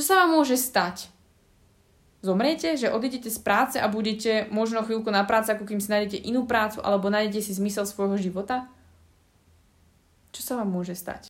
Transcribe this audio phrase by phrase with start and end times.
[0.00, 1.12] Čo sa vám môže stať?
[2.24, 6.24] Zomriete, že odídete z práce a budete možno chvíľku na práci, ako kým si nájdete
[6.24, 8.64] inú prácu, alebo nájdete si zmysel svojho života?
[10.32, 11.29] Čo sa vám môže stať?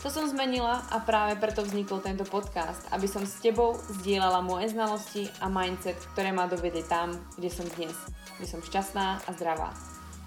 [0.00, 4.72] To som zmenila a práve preto vznikol tento podcast, aby som s tebou zdieľala moje
[4.72, 7.92] znalosti a mindset, ktoré ma dovedie tam, kde som dnes,
[8.40, 9.76] kde som šťastná a zdravá.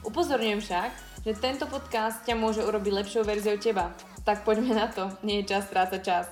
[0.05, 0.89] Upozorňujem však,
[1.25, 3.89] že tento podcast ťa môže urobiť lepšou verziou teba.
[4.21, 6.29] Tak poďme na to, nie je čas strácať čas.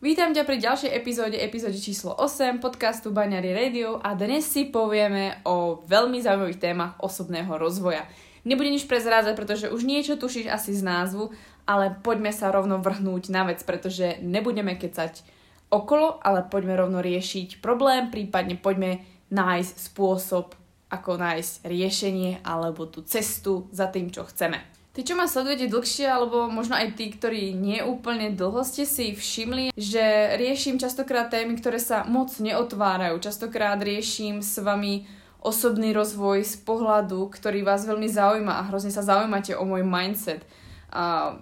[0.00, 5.44] Vítam ťa pri ďalšej epizóde, epizóde číslo 8 podcastu Baňary Radio a dnes si povieme
[5.44, 8.08] o veľmi zaujímavých témach osobného rozvoja.
[8.44, 11.32] Nebudem nič prezrádzať, pretože už niečo tušíš asi z názvu,
[11.68, 15.22] ale poďme sa rovno vrhnúť na vec, pretože nebudeme kecať
[15.70, 20.58] okolo, ale poďme rovno riešiť problém, prípadne poďme nájsť spôsob,
[20.90, 24.58] ako nájsť riešenie alebo tú cestu za tým, čo chceme.
[24.90, 29.14] Tí, čo ma sledujete dlhšie, alebo možno aj tí, ktorí nie úplne dlho ste si
[29.14, 33.22] všimli, že riešim častokrát témy, ktoré sa moc neotvárajú.
[33.22, 35.06] Častokrát riešim s vami
[35.40, 40.44] osobný rozvoj z pohľadu, ktorý vás veľmi zaujíma a hrozne sa zaujímate o môj mindset.
[40.92, 41.36] A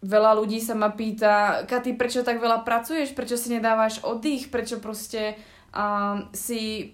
[0.00, 4.80] veľa ľudí sa ma pýta, Katy, prečo tak veľa pracuješ, prečo si nedávaš oddych, prečo
[4.80, 5.36] proste
[5.68, 6.88] a si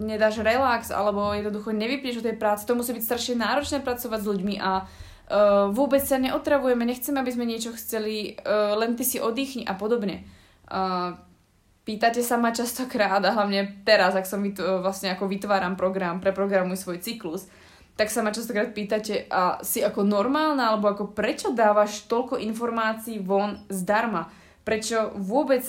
[0.00, 2.64] nedáš relax alebo jednoducho nevypneš o tej práce.
[2.64, 7.32] To musí byť strašne náročné pracovať s ľuďmi a uh, vôbec sa neotravujeme, nechceme, aby
[7.36, 10.24] sme niečo chceli, uh, len ty si oddychni a podobne.
[10.64, 11.20] Uh,
[11.86, 16.82] Pýtate sa ma častokrát a hlavne teraz, ak som vyt- vlastne ako vytváram program, preprogramuj
[16.82, 17.46] svoj cyklus,
[17.94, 23.22] tak sa ma častokrát pýtate, a si ako normálna, alebo ako prečo dávaš toľko informácií
[23.22, 24.28] von zdarma?
[24.66, 25.62] Prečo vôbec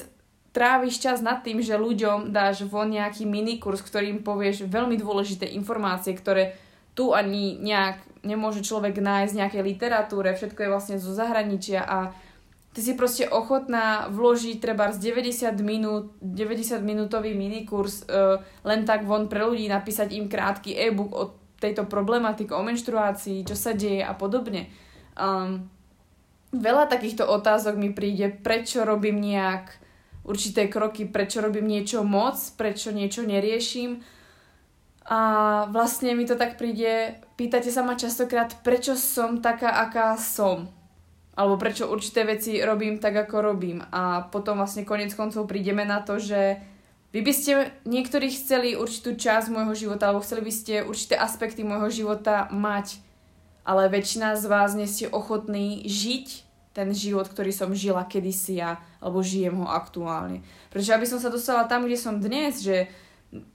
[0.57, 6.17] tráviš čas nad tým, že ľuďom dáš von nejaký minikurs, ktorým povieš veľmi dôležité informácie,
[6.17, 6.57] ktoré
[6.97, 12.09] tu ani nejak nemôže človek nájsť v nejakej literatúre, všetko je vlastne zo zahraničia a
[12.77, 19.01] ty si proste ochotná vložiť treba z 90 minút, 90 minútový minikurs uh, len tak
[19.01, 24.05] von pre ľudí, napísať im krátky e-book o tejto problematike, o menštruácii, čo sa deje
[24.05, 24.69] a podobne.
[25.17, 25.65] Um,
[26.53, 29.73] veľa takýchto otázok mi príde, prečo robím nejak
[30.21, 34.05] určité kroky, prečo robím niečo moc, prečo niečo neriešim.
[35.09, 35.19] A
[35.73, 40.76] vlastne mi to tak príde, pýtate sa ma častokrát, prečo som taká, aká som
[41.38, 43.86] alebo prečo určité veci robím tak, ako robím.
[43.94, 46.58] A potom vlastne konec koncov prídeme na to, že
[47.14, 51.62] vy by ste niektorí chceli určitú časť môjho života, alebo chceli by ste určité aspekty
[51.62, 53.00] môjho života mať,
[53.62, 58.81] ale väčšina z vás nie ste ochotní žiť ten život, ktorý som žila kedysi ja,
[58.98, 60.42] alebo žijem ho aktuálne.
[60.74, 62.90] Pretože aby som sa dostala tam, kde som dnes, že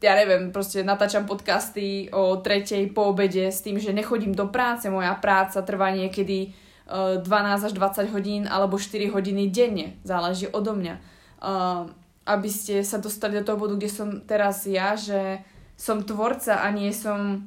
[0.02, 4.90] ja neviem, proste natáčam podcasty o tretej po obede s tým, že nechodím do práce,
[4.90, 6.54] moja práca trvá niekedy
[6.86, 9.96] 12 eh, až 20 hodín alebo 4 hodiny denne.
[10.02, 10.94] Záleží odo mňa.
[11.42, 11.90] Uh,
[12.22, 15.42] aby ste sa dostali do toho bodu, kde som teraz ja, že
[15.74, 17.42] som tvorca a nie som,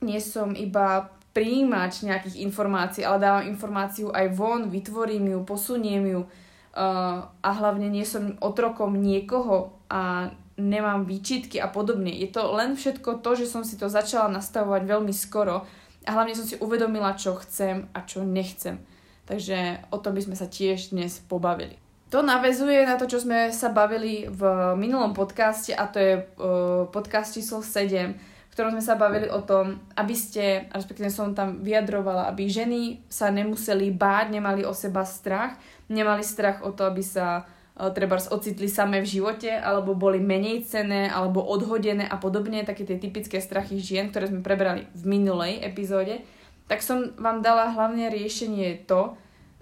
[0.00, 6.20] nie som iba príjimač nejakých informácií, ale dávam informáciu aj von, vytvorím ju, posuniem ju
[6.24, 12.10] uh, a hlavne nie som otrokom niekoho a nemám výčitky a podobne.
[12.10, 15.68] Je to len všetko to, že som si to začala nastavovať veľmi skoro
[16.08, 18.80] a hlavne som si uvedomila, čo chcem a čo nechcem.
[19.28, 21.76] Takže o tom by sme sa tiež dnes pobavili.
[22.08, 24.40] To navezuje na to, čo sme sa bavili v
[24.80, 29.44] minulom podcaste a to je uh, podcast číslo 7, v ktorom sme sa bavili o
[29.44, 35.04] tom, aby ste, respektíve som tam vyjadrovala, aby ženy sa nemuseli báť, nemali o seba
[35.04, 35.60] strach,
[35.92, 37.44] nemali strach o to, aby sa
[37.78, 42.98] treba ocitli same v živote, alebo boli menej cené, alebo odhodené a podobne, také tie
[42.98, 46.26] typické strachy žien, ktoré sme prebrali v minulej epizóde,
[46.66, 49.14] tak som vám dala hlavne riešenie to,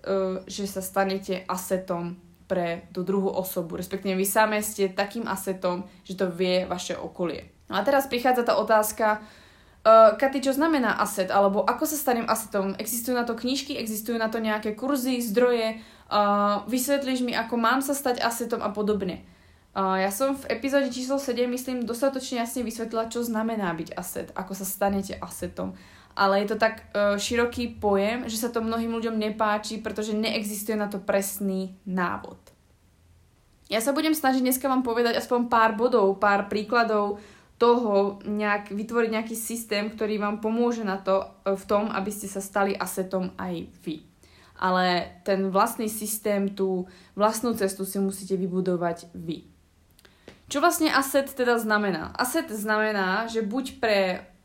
[0.02, 2.16] e, že sa stanete asetom
[2.48, 7.50] pre tú druhú osobu, respektíve vy same ste takým asetom, že to vie vaše okolie.
[7.66, 9.18] No a teraz prichádza tá otázka,
[9.82, 12.78] uh, Katy, čo znamená aset, alebo ako sa stanem asetom?
[12.78, 17.80] Existujú na to knižky, existujú na to nejaké kurzy, zdroje, uh, vysvetlíš mi, ako mám
[17.82, 19.22] sa stať asetom a podobne.
[19.76, 24.28] Uh, ja som v epizóde číslo 7, myslím, dostatočne jasne vysvetlila, čo znamená byť aset,
[24.32, 25.76] ako sa stanete asetom.
[26.16, 30.72] Ale je to tak uh, široký pojem, že sa to mnohým ľuďom nepáči, pretože neexistuje
[30.72, 32.40] na to presný návod.
[33.68, 37.20] Ja sa budem snažiť dneska vám povedať aspoň pár bodov, pár príkladov
[37.60, 42.32] toho, nejak, vytvoriť nejaký systém, ktorý vám pomôže na to, uh, v tom, aby ste
[42.32, 44.15] sa stali asetom aj vy
[44.56, 49.44] ale ten vlastný systém, tú vlastnú cestu si musíte vybudovať vy.
[50.46, 52.14] Čo vlastne asset teda znamená?
[52.14, 53.98] Asset znamená, že buď pre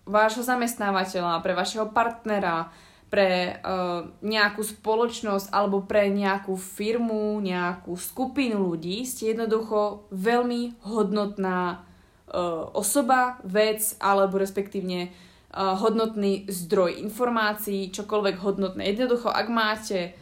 [0.06, 2.74] vášho zamestnávateľa, pre vašeho partnera,
[3.12, 11.84] pre uh, nejakú spoločnosť alebo pre nejakú firmu, nejakú skupinu ľudí ste jednoducho veľmi hodnotná
[12.32, 15.12] uh, osoba, vec alebo respektívne
[15.52, 18.88] hodnotný zdroj informácií, čokoľvek hodnotné.
[18.96, 20.16] Jednoducho, ak máte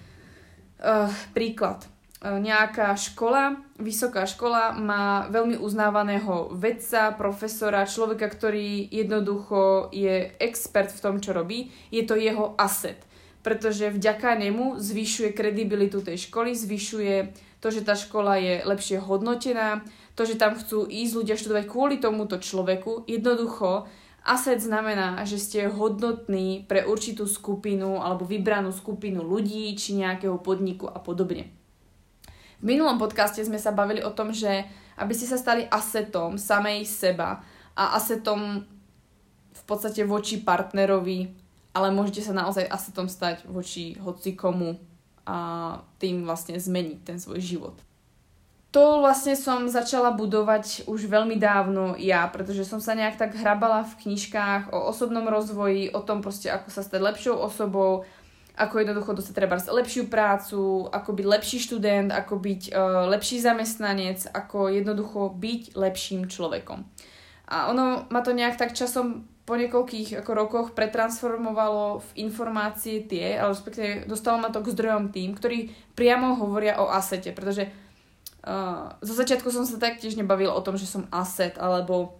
[0.81, 1.05] uh,
[1.37, 10.33] príklad, uh, nejaká škola, vysoká škola má veľmi uznávaného vedca, profesora, človeka, ktorý jednoducho je
[10.41, 12.97] expert v tom, čo robí, je to jeho asset.
[13.45, 17.15] Pretože vďaka nemu zvyšuje kredibilitu tej školy, zvyšuje
[17.61, 19.85] to, že tá škola je lepšie hodnotená,
[20.17, 23.07] to, že tam chcú ísť ľudia študovať kvôli tomuto človeku.
[23.07, 23.87] Jednoducho
[24.23, 30.91] Asset znamená, že ste hodnotní pre určitú skupinu alebo vybranú skupinu ľudí či nejakého podniku
[30.91, 31.47] a podobne.
[32.59, 34.67] V minulom podcaste sme sa bavili o tom, že
[34.99, 37.39] aby ste sa stali asetom samej seba
[37.71, 38.67] a asetom
[39.55, 41.31] v podstate voči partnerovi,
[41.71, 44.75] ale môžete sa naozaj asetom stať voči hoci komu
[45.23, 45.37] a
[45.95, 47.88] tým vlastne zmeniť ten svoj život
[48.69, 53.81] to vlastne som začala budovať už veľmi dávno ja, pretože som sa nejak tak hrabala
[53.81, 58.05] v knižkách o osobnom rozvoji, o tom proste, ako sa stať lepšou osobou,
[58.53, 64.29] ako jednoducho dostať treba lepšiu prácu, ako byť lepší študent, ako byť uh, lepší zamestnanec,
[64.29, 66.85] ako jednoducho byť lepším človekom.
[67.49, 73.33] A ono ma to nejak tak časom po niekoľkých ako rokoch pretransformovalo v informácie tie,
[73.33, 77.88] ale respektíve dostalo ma to k zdrojom tým, ktorí priamo hovoria o asete, pretože
[78.49, 82.17] Uh, začiatku som sa taktiež nebavila o tom, že som asset, alebo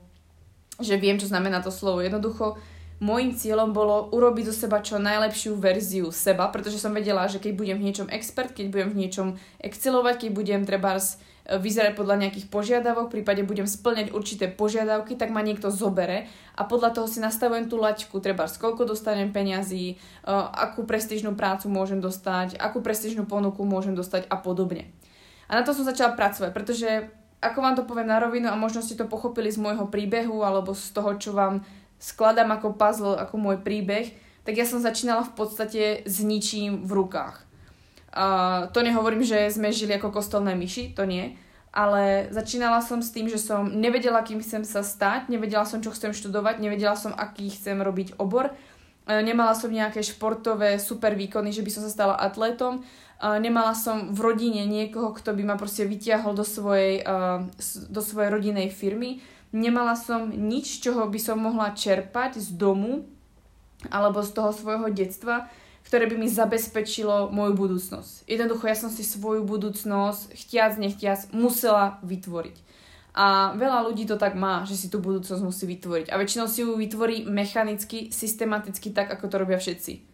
[0.78, 2.06] že viem, čo znamená to slovo.
[2.06, 2.62] Jednoducho,
[3.02, 7.58] môjim cieľom bolo urobiť zo seba čo najlepšiu verziu seba, pretože som vedela, že keď
[7.58, 9.28] budem v niečom expert, keď budem v niečom
[9.58, 11.02] excelovať, keď budem treba
[11.50, 16.94] vyzerať podľa nejakých požiadavok, prípade budem splňať určité požiadavky, tak ma niekto zobere a podľa
[16.94, 22.62] toho si nastavujem tú laťku, treba koľko dostanem peňazí, uh, akú prestížnú prácu môžem dostať,
[22.62, 24.94] akú prestížnú ponuku môžem dostať a podobne.
[25.50, 27.10] A na to som začala pracovať, pretože
[27.42, 30.78] ako vám to poviem na rovinu a možno ste to pochopili z môjho príbehu alebo
[30.78, 31.66] z toho, čo vám
[32.00, 34.12] skladám ako puzzle, ako môj príbeh,
[34.44, 37.44] tak ja som začínala v podstate s ničím v rukách.
[38.10, 41.38] Uh, to nehovorím, že sme žili ako kostolné myši, to nie,
[41.70, 45.94] ale začínala som s tým, že som nevedela, kým chcem sa stať, nevedela som, čo
[45.94, 51.54] chcem študovať, nevedela som, aký chcem robiť obor, uh, nemala som nejaké športové super výkony,
[51.54, 52.82] že by som sa stala atlétom
[53.20, 57.04] nemala som v rodine niekoho, kto by ma proste vytiahol do svojej,
[57.92, 59.20] do svojej rodinej firmy.
[59.52, 63.10] Nemala som nič, čoho by som mohla čerpať z domu
[63.90, 65.50] alebo z toho svojho detstva,
[65.88, 68.30] ktoré by mi zabezpečilo moju budúcnosť.
[68.30, 72.70] Jednoducho ja som si svoju budúcnosť, chtiac, nechtiac, musela vytvoriť.
[73.18, 76.14] A veľa ľudí to tak má, že si tú budúcnosť musí vytvoriť.
[76.14, 80.06] A väčšinou si ju vytvorí mechanicky, systematicky, tak ako to robia všetci.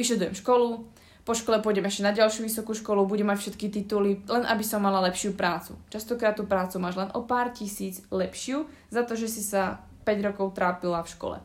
[0.00, 0.88] Vyštudujem školu,
[1.28, 4.80] po škole pôjdem ešte na ďalšiu vysokú školu, budem mať všetky tituly, len aby som
[4.80, 5.76] mala lepšiu prácu.
[5.92, 10.24] Častokrát tú prácu máš len o pár tisíc lepšiu, za to, že si sa 5
[10.24, 11.38] rokov trápila v škole.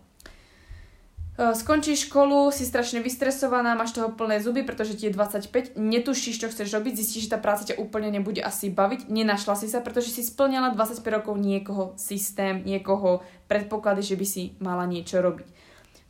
[1.36, 6.40] E, skončíš školu, si strašne vystresovaná, máš toho plné zuby, pretože ti je 25, netušíš,
[6.40, 9.84] čo chceš robiť, zistíš, že tá práca ťa úplne nebude asi baviť, nenašla si sa,
[9.84, 13.20] pretože si splňala 25 rokov niekoho systém, niekoho
[13.52, 15.63] predpoklady, že by si mala niečo robiť.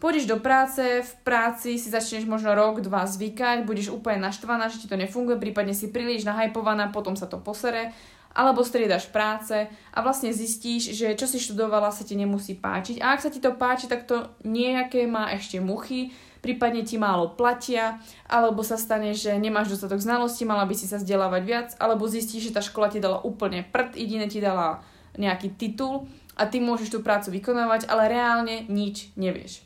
[0.03, 4.83] Pôjdeš do práce, v práci si začneš možno rok, dva zvykať, budeš úplne naštvaná, že
[4.83, 7.95] ti to nefunguje, prípadne si príliš nahajpovaná, potom sa to posere,
[8.35, 12.99] alebo striedaš práce a vlastne zistíš, že čo si študovala sa ti nemusí páčiť.
[12.99, 16.11] A ak sa ti to páči, tak to nejaké má ešte muchy,
[16.43, 20.99] prípadne ti málo platia, alebo sa stane, že nemáš dostatok znalostí, mala by si sa
[20.99, 24.83] vzdelávať viac, alebo zistíš, že tá škola ti dala úplne prd, jediné ti dala
[25.15, 29.63] nejaký titul a ty môžeš tú prácu vykonávať, ale reálne nič nevieš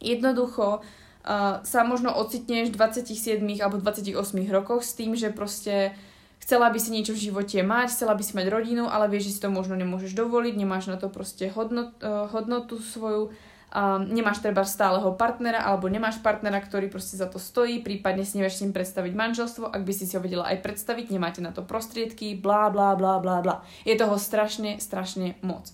[0.00, 4.16] jednoducho uh, sa možno ocitneš v 27 alebo 28
[4.50, 5.94] rokoch s tým, že proste
[6.40, 9.34] chcela by si niečo v živote mať, chcela by si mať rodinu, ale vieš, že
[9.36, 13.30] si to možno nemôžeš dovoliť, nemáš na to proste hodnot, uh, hodnotu svoju
[13.70, 18.38] um, nemáš treba stáleho partnera alebo nemáš partnera, ktorý proste za to stojí, prípadne si
[18.38, 21.54] nevieš s ním predstaviť manželstvo, ak by si si ho vedela aj predstaviť, nemáte na
[21.54, 23.56] to prostriedky, blá, blá, blá, blá, blá.
[23.86, 25.70] Je toho strašne, strašne moc.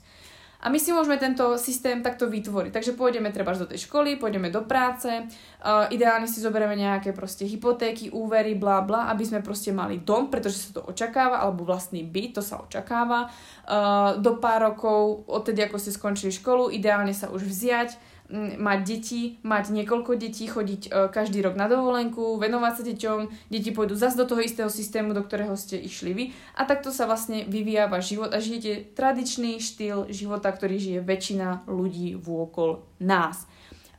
[0.67, 2.75] A my si môžeme tento systém takto vytvoriť.
[2.75, 7.47] Takže pôjdeme treba do tej školy, pôjdeme do práce, uh, ideálne si zoberieme nejaké proste
[7.47, 12.03] hypotéky, úvery, bla bla, aby sme proste mali dom, pretože sa to očakáva, alebo vlastný
[12.03, 13.31] byt, to sa očakáva.
[13.63, 18.16] Uh, do pár rokov, odtedy ako ste skončili školu, ideálne sa už vziať,
[18.59, 23.19] mať deti, mať niekoľko detí, chodiť e, každý rok na dovolenku, venovať sa deťom,
[23.51, 26.25] deti pôjdu zase do toho istého systému, do ktorého ste išli vy
[26.59, 31.71] a takto sa vlastne vyvíja váš život a žijete tradičný štýl života, ktorý žije väčšina
[31.71, 33.47] ľudí vôkol nás.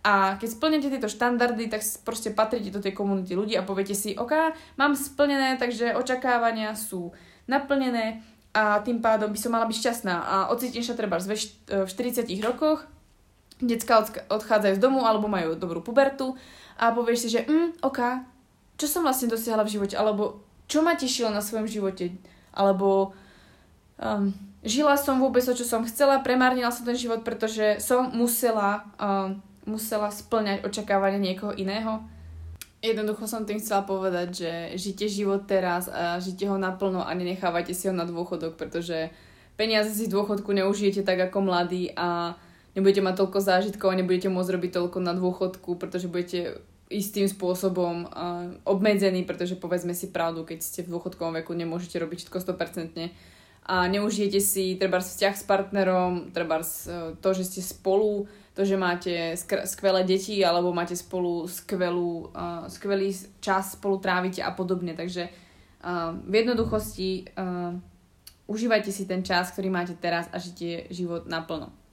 [0.08, 4.16] A keď splnete tieto štandardy, tak proste patríte do tej komunity ľudí a poviete si,
[4.16, 7.12] OK, mám splnené, takže očakávania sú
[7.48, 8.24] naplnené
[8.56, 10.16] a tým pádom by som mala byť šťastná.
[10.16, 12.88] A ocitím sa treba v 40 rokoch,
[13.58, 16.38] Decka odchádzajú z domu alebo majú dobrú pubertu
[16.78, 18.00] a povieš si, že mm, ok,
[18.78, 22.14] čo som vlastne dosiahla v živote, alebo čo ma tešilo na svojom živote,
[22.54, 23.18] alebo
[23.98, 24.30] um,
[24.62, 29.42] žila som vôbec to, čo som chcela, premárnila som ten život, pretože som musela, um,
[29.66, 32.06] musela splňať očakávania niekoho iného.
[32.78, 37.74] Jednoducho som tým chcela povedať, že žite život teraz a žite ho naplno a nenechávajte
[37.74, 39.10] si ho na dôchodok, pretože
[39.58, 42.38] peniaze si z dôchodku neužijete tak ako mladí a
[42.78, 46.62] nebudete mať toľko zážitkov a nebudete môcť robiť toľko na dôchodku, pretože budete
[46.94, 52.30] istým spôsobom uh, obmedzení, pretože povedzme si pravdu, keď ste v dôchodkovom veku, nemôžete robiť
[52.30, 53.12] všetko 100%
[53.68, 56.64] a neužijete si treba vzťah s partnerom, treba
[57.20, 58.24] to, že ste spolu,
[58.56, 59.36] to, že máte
[59.68, 63.12] skvelé deti alebo máte spolu skvelú, uh, skvelý
[63.44, 64.96] čas, spolu trávite a podobne.
[64.96, 67.76] Takže uh, v jednoduchosti uh,
[68.48, 71.87] užívajte si ten čas, ktorý máte teraz a žite život naplno.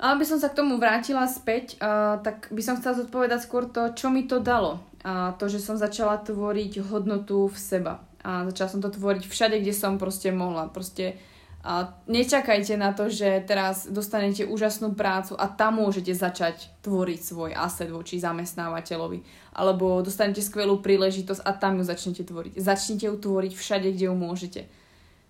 [0.00, 3.68] A aby som sa k tomu vrátila späť, uh, tak by som chcela zodpovedať skôr
[3.68, 4.80] to, čo mi to dalo.
[5.04, 8.00] A to, že som začala tvoriť hodnotu v seba.
[8.24, 10.72] A začala som to tvoriť všade, kde som proste mohla.
[10.72, 11.20] Proste
[11.60, 17.52] a nečakajte na to, že teraz dostanete úžasnú prácu a tam môžete začať tvoriť svoj
[17.52, 19.20] asset voči zamestnávateľovi.
[19.52, 22.56] Alebo dostanete skvelú príležitosť a tam ju začnete tvoriť.
[22.56, 24.60] Začnite ju tvoriť všade, kde ju môžete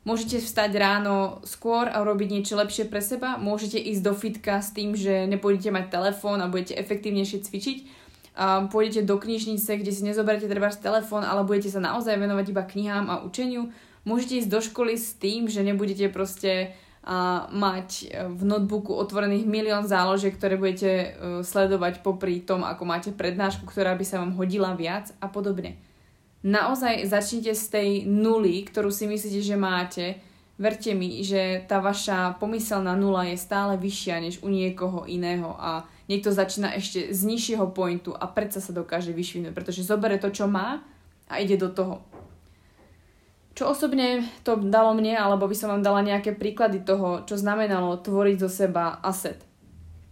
[0.01, 3.37] Môžete vstať ráno skôr a robiť niečo lepšie pre seba.
[3.37, 7.79] Môžete ísť do fitka s tým, že nepôjdete mať telefón a budete efektívnejšie cvičiť.
[8.41, 12.65] A pôjdete do knižnice, kde si nezoberiete treba telefón, ale budete sa naozaj venovať iba
[12.65, 13.69] knihám a učeniu.
[14.09, 19.49] Môžete ísť do školy s tým, že nebudete proste a mať e, v notebooku otvorených
[19.49, 24.37] milión záložiek, ktoré budete uh, sledovať popri tom, ako máte prednášku, ktorá by sa vám
[24.37, 25.81] hodila viac a podobne
[26.45, 30.07] naozaj začnite z tej nuly, ktorú si myslíte, že máte.
[30.61, 35.89] Verte mi, že tá vaša pomyselná nula je stále vyššia než u niekoho iného a
[36.05, 40.45] niekto začína ešte z nižšieho pointu a predsa sa dokáže vyšvinúť, pretože zobere to, čo
[40.45, 40.85] má
[41.33, 42.05] a ide do toho.
[43.57, 47.97] Čo osobne to dalo mne, alebo by som vám dala nejaké príklady toho, čo znamenalo
[47.97, 49.50] tvoriť zo seba asset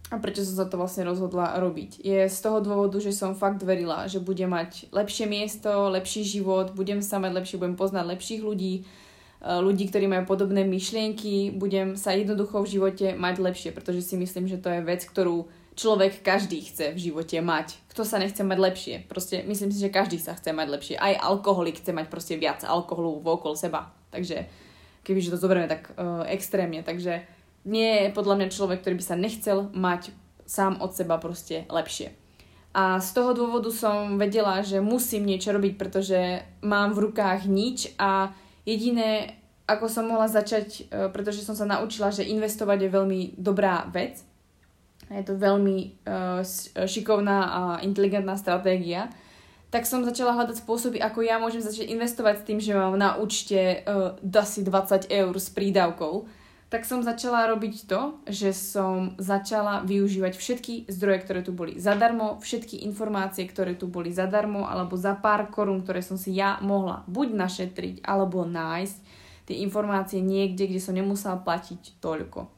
[0.09, 2.01] a prečo som sa to vlastne rozhodla robiť.
[2.01, 6.73] Je z toho dôvodu, že som fakt verila, že budem mať lepšie miesto, lepší život,
[6.73, 8.83] budem sa mať lepšie, budem poznať lepších ľudí, e,
[9.45, 14.49] ľudí, ktorí majú podobné myšlienky, budem sa jednoducho v živote mať lepšie, pretože si myslím,
[14.49, 15.45] že to je vec, ktorú
[15.79, 17.79] človek každý chce v živote mať.
[17.93, 18.95] Kto sa nechce mať lepšie?
[19.07, 20.97] Proste myslím si, že každý sa chce mať lepšie.
[20.99, 23.95] Aj alkoholik chce mať proste viac alkoholu vokol seba.
[24.11, 24.51] Takže
[25.07, 26.83] kebyže to zoberieme tak uh, extrémne.
[26.83, 27.38] Takže
[27.69, 30.17] nie je podľa mňa človek, ktorý by sa nechcel mať
[30.49, 32.17] sám od seba proste lepšie.
[32.73, 37.93] A z toho dôvodu som vedela, že musím niečo robiť, pretože mám v rukách nič
[38.01, 38.33] a
[38.65, 43.85] jediné, ako som mohla začať, e, pretože som sa naučila, že investovať je veľmi dobrá
[43.93, 44.25] vec.
[45.09, 46.45] Je to veľmi uh,
[46.85, 49.09] šikovná a inteligentná stratégia.
[49.73, 53.17] Tak som začala hľadať spôsoby, ako ja môžem začať investovať s tým, že mám na
[53.17, 53.89] účte
[54.21, 56.29] asi 20 eur s prídavkou
[56.69, 62.37] tak som začala robiť to, že som začala využívať všetky zdroje, ktoré tu boli zadarmo,
[62.45, 67.09] všetky informácie, ktoré tu boli zadarmo, alebo za pár korún, ktoré som si ja mohla
[67.09, 68.97] buď našetriť, alebo nájsť
[69.49, 72.53] tie informácie niekde, kde som nemusela platiť toľko.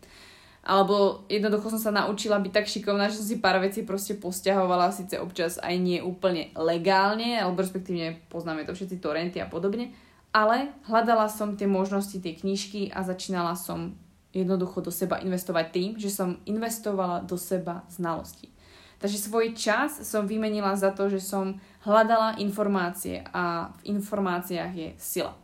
[0.61, 4.93] Alebo jednoducho som sa naučila byť tak šikovná, že som si pár vecí proste posťahovala,
[4.93, 9.95] síce občas aj nie úplne legálne, alebo respektívne poznáme to všetci torrenty a podobne,
[10.31, 13.99] ale hľadala som tie možnosti tej knižky a začínala som
[14.31, 18.51] jednoducho do seba investovať tým, že som investovala do seba znalosti.
[19.01, 24.89] Takže svoj čas som vymenila za to, že som hľadala informácie a v informáciách je
[25.01, 25.35] sila.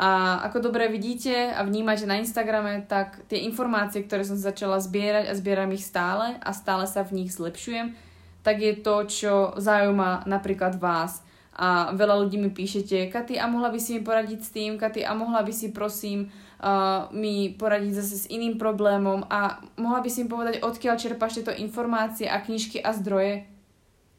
[0.00, 5.28] A ako dobre vidíte a vnímate na Instagrame, tak tie informácie, ktoré som začala zbierať
[5.28, 7.92] a zbieram ich stále a stále sa v nich zlepšujem,
[8.40, 11.20] tak je to, čo zaujíma napríklad vás.
[11.58, 15.02] A veľa ľudí mi píšete, Katy, a mohla by si mi poradiť s tým, Katy,
[15.02, 16.30] a mohla by si prosím
[16.62, 21.42] uh, mi poradiť zase s iným problémom a mohla by si mi povedať, odkiaľ čerpáš
[21.42, 23.50] tieto informácie a knižky a zdroje.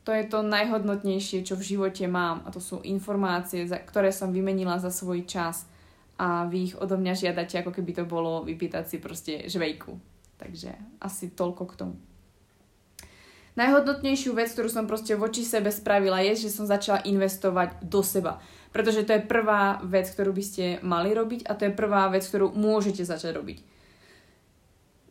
[0.04, 4.34] To je to najhodnotnejšie, čo v živote mám a to sú informácie, za, ktoré som
[4.34, 5.70] vymenila za svoj čas
[6.22, 9.98] a vy ich odo mňa žiadate, ako keby to bolo vypýtať si proste žvejku.
[10.38, 11.96] Takže asi toľko k tomu.
[13.62, 18.42] Najhodnotnejšiu vec, ktorú som proste voči sebe spravila, je, že som začala investovať do seba.
[18.74, 22.26] Pretože to je prvá vec, ktorú by ste mali robiť a to je prvá vec,
[22.26, 23.58] ktorú môžete začať robiť.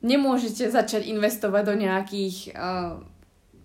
[0.03, 2.99] Nemôžete začať investovať do nejakých uh,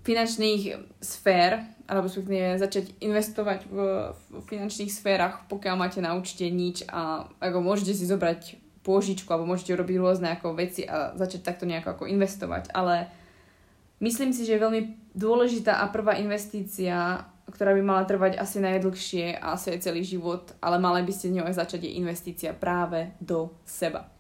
[0.06, 3.78] finančných sfér, alebo respektíve začať investovať v,
[4.14, 9.50] v finančných sférach, pokiaľ máte na účte nič a ako môžete si zobrať pôžičku alebo
[9.50, 13.10] môžete urobiť rôzne ako veci a začať takto nejako ako investovať, ale
[14.04, 14.82] Myslím si, že je veľmi
[15.16, 20.52] dôležitá a prvá investícia, ktorá by mala trvať asi najdlhšie a asi aj celý život,
[20.60, 24.12] ale mali by ste ňou aj začať, je investícia práve do seba.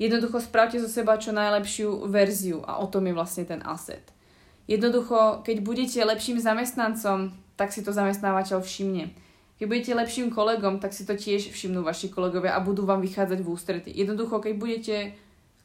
[0.00, 4.04] Jednoducho spravte zo seba čo najlepšiu verziu a o tom je vlastne ten asset.
[4.64, 9.12] Jednoducho, keď budete lepším zamestnancom, tak si to zamestnávateľ všimne.
[9.60, 13.44] Keď budete lepším kolegom, tak si to tiež všimnú vaši kolegovia a budú vám vychádzať
[13.44, 13.90] v ústrety.
[13.92, 14.96] Jednoducho, keď budete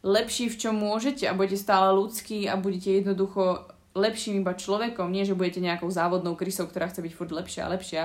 [0.05, 3.65] lepší v čom môžete a budete stále ľudský a budete jednoducho
[3.97, 7.73] lepším iba človekom, nie že budete nejakou závodnou krysou, ktorá chce byť furt lepšia a
[7.73, 8.03] lepšia,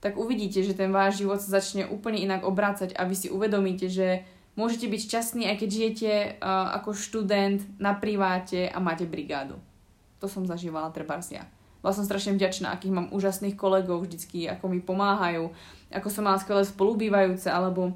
[0.00, 3.90] tak uvidíte, že ten váš život sa začne úplne inak obrácať a vy si uvedomíte,
[3.90, 4.24] že
[4.56, 9.60] môžete byť šťastní, aj keď žijete uh, ako študent na priváte a máte brigádu.
[10.22, 11.44] To som zažívala treba ja.
[11.84, 15.52] Bola som strašne vďačná, akých mám úžasných kolegov vždycky, ako mi pomáhajú,
[15.92, 17.94] ako som mala skvelé spolubývajúce, alebo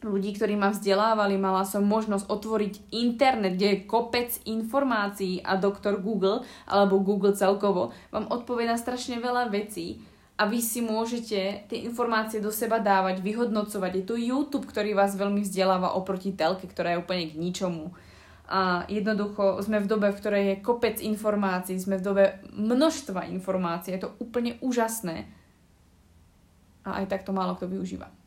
[0.00, 6.00] ľudí, ktorí ma vzdelávali, mala som možnosť otvoriť internet, kde je kopec informácií a doktor
[6.00, 10.00] Google, alebo Google celkovo, vám odpovie na strašne veľa vecí
[10.40, 13.92] a vy si môžete tie informácie do seba dávať, vyhodnocovať.
[13.92, 17.92] Je tu YouTube, ktorý vás veľmi vzdeláva oproti telke, ktorá je úplne k ničomu.
[18.50, 22.24] A jednoducho sme v dobe, v ktorej je kopec informácií, sme v dobe
[22.56, 25.28] množstva informácií, je to úplne úžasné.
[26.88, 28.19] A aj tak to málo kto využíva.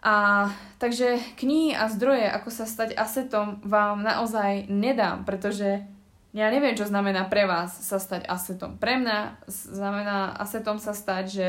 [0.00, 0.48] A
[0.80, 5.84] takže knihy a zdroje, ako sa stať asetom, vám naozaj nedám, pretože
[6.32, 8.80] ja neviem, čo znamená pre vás sa stať asetom.
[8.80, 11.48] Pre mňa znamená asetom sa stať, že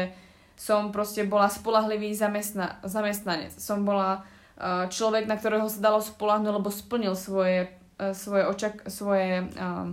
[0.59, 3.55] som proste bola spolahlivý zamestna, zamestnanec.
[3.55, 7.71] Som bola uh, človek, na ktorého sa dalo spolahnúť, lebo splnil svoje,
[8.03, 9.87] uh, svoje, očak- svoje uh,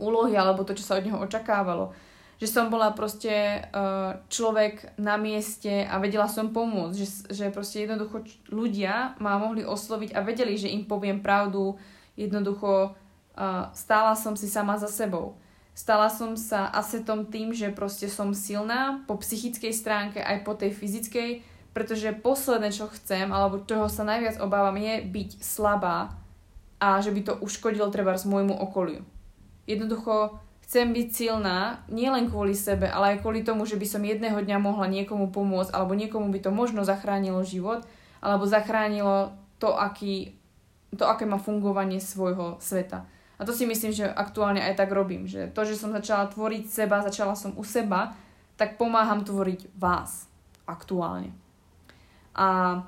[0.00, 1.92] úlohy alebo to, čo sa od neho očakávalo
[2.36, 7.88] že som bola proste uh, človek na mieste a vedela som pomôcť, že, že proste
[7.88, 11.80] jednoducho ľudia ma mohli osloviť a vedeli, že im poviem pravdu,
[12.12, 15.40] jednoducho uh, stála som si sama za sebou.
[15.76, 20.72] Stala som sa asetom tým, že proste som silná po psychickej stránke aj po tej
[20.72, 21.44] fyzickej,
[21.76, 26.16] pretože posledné, čo chcem, alebo čoho sa najviac obávam, je byť slabá
[26.80, 29.04] a že by to uškodilo treba z môjmu okoliu.
[29.68, 34.42] Jednoducho chcem byť silná, nielen kvôli sebe, ale aj kvôli tomu, že by som jedného
[34.42, 37.86] dňa mohla niekomu pomôcť, alebo niekomu by to možno zachránilo život,
[38.18, 39.30] alebo zachránilo
[39.62, 40.34] to, aký,
[40.98, 43.06] to aké má fungovanie svojho sveta.
[43.38, 46.66] A to si myslím, že aktuálne aj tak robím, že to, že som začala tvoriť
[46.66, 48.18] seba, začala som u seba,
[48.58, 50.26] tak pomáham tvoriť vás
[50.66, 51.30] aktuálne.
[52.34, 52.80] A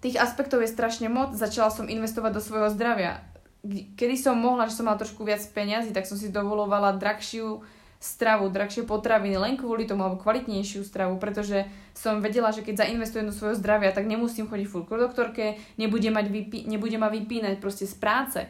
[0.00, 1.36] tých aspektov je strašne moc.
[1.36, 3.20] Začala som investovať do svojho zdravia
[3.68, 7.60] kedy som mohla, že som mala trošku viac peňazí, tak som si dovolovala drahšiu
[8.00, 13.28] stravu, drahšie potraviny len kvôli tomu, alebo kvalitnejšiu stravu, pretože som vedela, že keď zainvestujem
[13.28, 15.44] do svojho zdravia, tak nemusím chodiť furt k doktorke,
[15.76, 18.40] nebude, mať vypí- nebude ma vypínať proste z práce.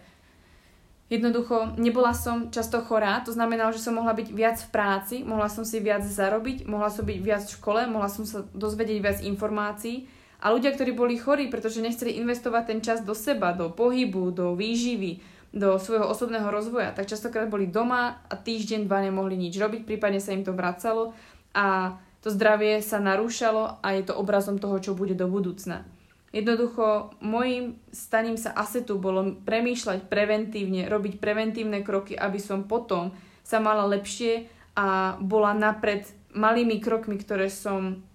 [1.10, 5.50] Jednoducho, nebola som často chorá, to znamenalo, že som mohla byť viac v práci, mohla
[5.50, 9.18] som si viac zarobiť, mohla som byť viac v škole, mohla som sa dozvedieť viac
[9.26, 10.06] informácií
[10.40, 14.56] a ľudia, ktorí boli chorí, pretože nechceli investovať ten čas do seba, do pohybu, do
[14.56, 15.20] výživy,
[15.52, 20.22] do svojho osobného rozvoja, tak častokrát boli doma a týždeň, dva nemohli nič robiť, prípadne
[20.22, 21.12] sa im to vracalo
[21.52, 25.84] a to zdravie sa narúšalo a je to obrazom toho, čo bude do budúcna.
[26.30, 33.10] Jednoducho, môjim staním sa asetu bolo premýšľať preventívne, robiť preventívne kroky, aby som potom
[33.42, 34.46] sa mala lepšie
[34.78, 38.06] a bola napred malými krokmi, ktoré som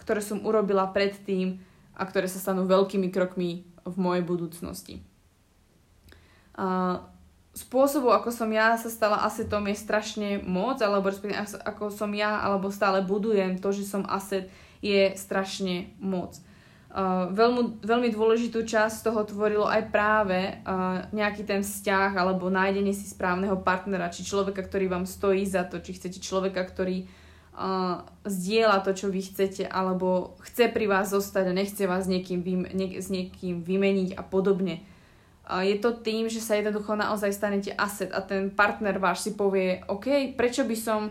[0.00, 1.62] ktoré som urobila predtým
[1.94, 5.04] a ktoré sa stanú veľkými krokmi v mojej budúcnosti.
[6.56, 7.00] Uh,
[7.56, 12.40] spôsobov, ako som ja sa stala asetom je strašne moc, alebo respektíve ako som ja,
[12.40, 14.48] alebo stále budujem to, že som aset,
[14.80, 16.40] je strašne moc.
[16.90, 22.90] Uh, veľmi, veľmi dôležitú časť toho tvorilo aj práve uh, nejaký ten vzťah alebo nájdenie
[22.90, 27.06] si správneho partnera, či človeka, ktorý vám stojí za to, či chcete človeka, ktorý
[27.56, 32.40] uh, zdieľa to, čo vy chcete, alebo chce pri vás zostať a nechce vás niekým
[32.42, 34.82] vym, nie, s niekým vymeniť a podobne.
[35.46, 39.34] Uh, je to tým, že sa jednoducho naozaj stanete asset a ten partner váš si
[39.34, 41.10] povie, OK, prečo by som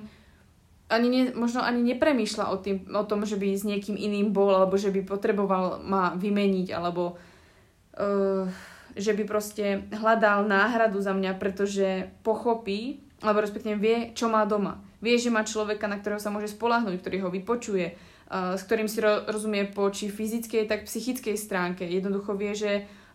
[0.90, 4.50] ani ne, možno ani nepremýšľa o, tým, o tom, že by s niekým iným bol,
[4.50, 8.50] alebo že by potreboval ma vymeniť, alebo uh,
[8.98, 14.82] že by proste hľadal náhradu za mňa, pretože pochopí, alebo respektíve vie, čo má doma.
[15.00, 18.92] Vie, že má človeka, na ktorého sa môže spolahnuť, ktorý ho vypočuje, uh, s ktorým
[18.92, 21.88] si ro- rozumie po či fyzickej, tak psychickej stránke.
[21.88, 22.72] Jednoducho vie, že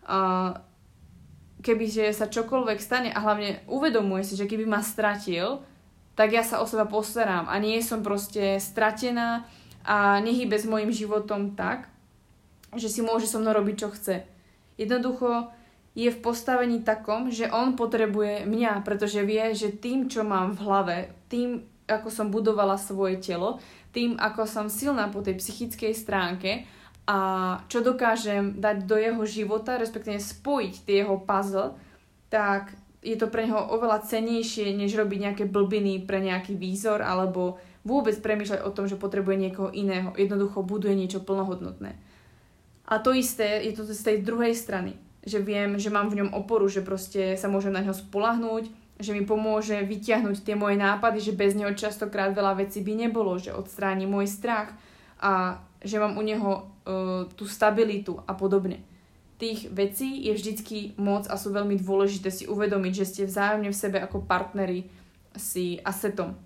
[0.09, 0.57] uh,
[1.65, 5.65] keby že sa čokoľvek stane a hlavne uvedomuje si, že keby ma stratil,
[6.13, 9.49] tak ja sa o seba poserám a nie som proste stratená
[9.83, 11.89] a nehybe s mojim životom tak,
[12.77, 14.15] že si môže so mnou robiť, čo chce.
[14.79, 15.51] Jednoducho
[15.95, 20.63] je v postavení takom, že on potrebuje mňa, pretože vie, že tým, čo mám v
[20.67, 20.97] hlave,
[21.31, 23.61] tým, ako som budovala svoje telo,
[23.93, 26.65] tým, ako som silná po tej psychickej stránke
[27.05, 27.17] a
[27.69, 31.77] čo dokážem dať do jeho života, respektíve spojiť tie jeho puzzle,
[32.33, 32.73] tak
[33.05, 38.17] je to pre neho oveľa cenejšie, než robiť nejaké blbiny pre nejaký výzor alebo vôbec
[38.17, 40.17] premýšľať o tom, že potrebuje niekoho iného.
[40.17, 41.93] Jednoducho buduje niečo plnohodnotné.
[42.89, 44.97] A to isté je to z tej druhej strany.
[45.21, 49.11] Že viem, že mám v ňom oporu, že proste sa môžem na ňo spolahnúť, že
[49.11, 53.51] mi pomôže vyťahnuť tie moje nápady, že bez neho častokrát veľa vecí by nebolo, že
[53.51, 54.71] odstráni môj strach
[55.19, 58.81] a že mám u neho uh, tú stabilitu a podobne
[59.35, 63.77] tých vecí je vždycky moc a sú veľmi dôležité si uvedomiť, že ste vzájomne v
[63.77, 64.87] sebe ako partneri
[65.35, 66.39] si asetom.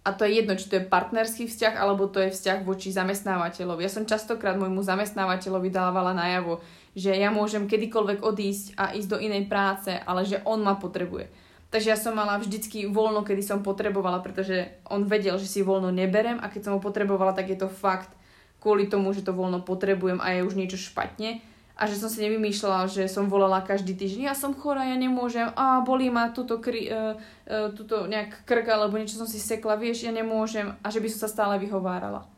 [0.00, 3.84] A to je jedno, či to je partnerský vzťah, alebo to je vzťah voči zamestnávateľovi.
[3.84, 6.64] Ja som častokrát môjmu zamestnávateľovi dávala najavo,
[6.96, 11.30] že ja môžem kedykoľvek odísť a ísť do inej práce, ale že on ma potrebuje.
[11.70, 15.94] Takže ja som mala vždycky voľno, kedy som potrebovala, pretože on vedel, že si voľno
[15.94, 18.10] neberem a keď som ho potrebovala, tak je to fakt
[18.58, 21.38] kvôli tomu, že to voľno potrebujem a je už niečo špatne
[21.80, 25.48] a že som si nevymýšľala, že som volala každý týždeň, ja som chorá, ja nemôžem,
[25.56, 29.80] a bolí ma túto, kri, uh, uh, túto nejak krk alebo niečo som si sekla,
[29.80, 32.28] vieš, ja nemôžem a že by som sa stále vyhovárala.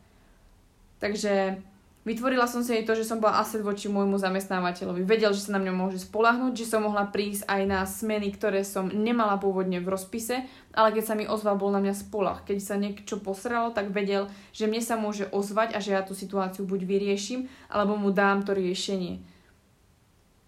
[1.03, 1.59] Takže
[2.03, 5.03] vytvorila som si aj to, že som bola asset voči môjmu zamestnávateľovi.
[5.03, 8.63] Vedel, že sa na mňa môže spolahnuť, že som mohla prísť aj na smeny, ktoré
[8.63, 12.43] som nemala pôvodne v rozpise, ale keď sa mi ozval, bol na mňa spolah.
[12.47, 16.15] Keď sa niečo posralo, tak vedel, že mne sa môže ozvať a že ja tú
[16.15, 19.33] situáciu buď vyrieším, alebo mu dám to riešenie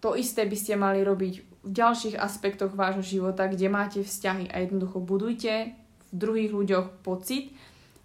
[0.06, 1.34] to isté by ste mali robiť
[1.66, 7.50] v ďalších aspektoch vášho života, kde máte vzťahy a jednoducho budujte v druhých ľuďoch pocit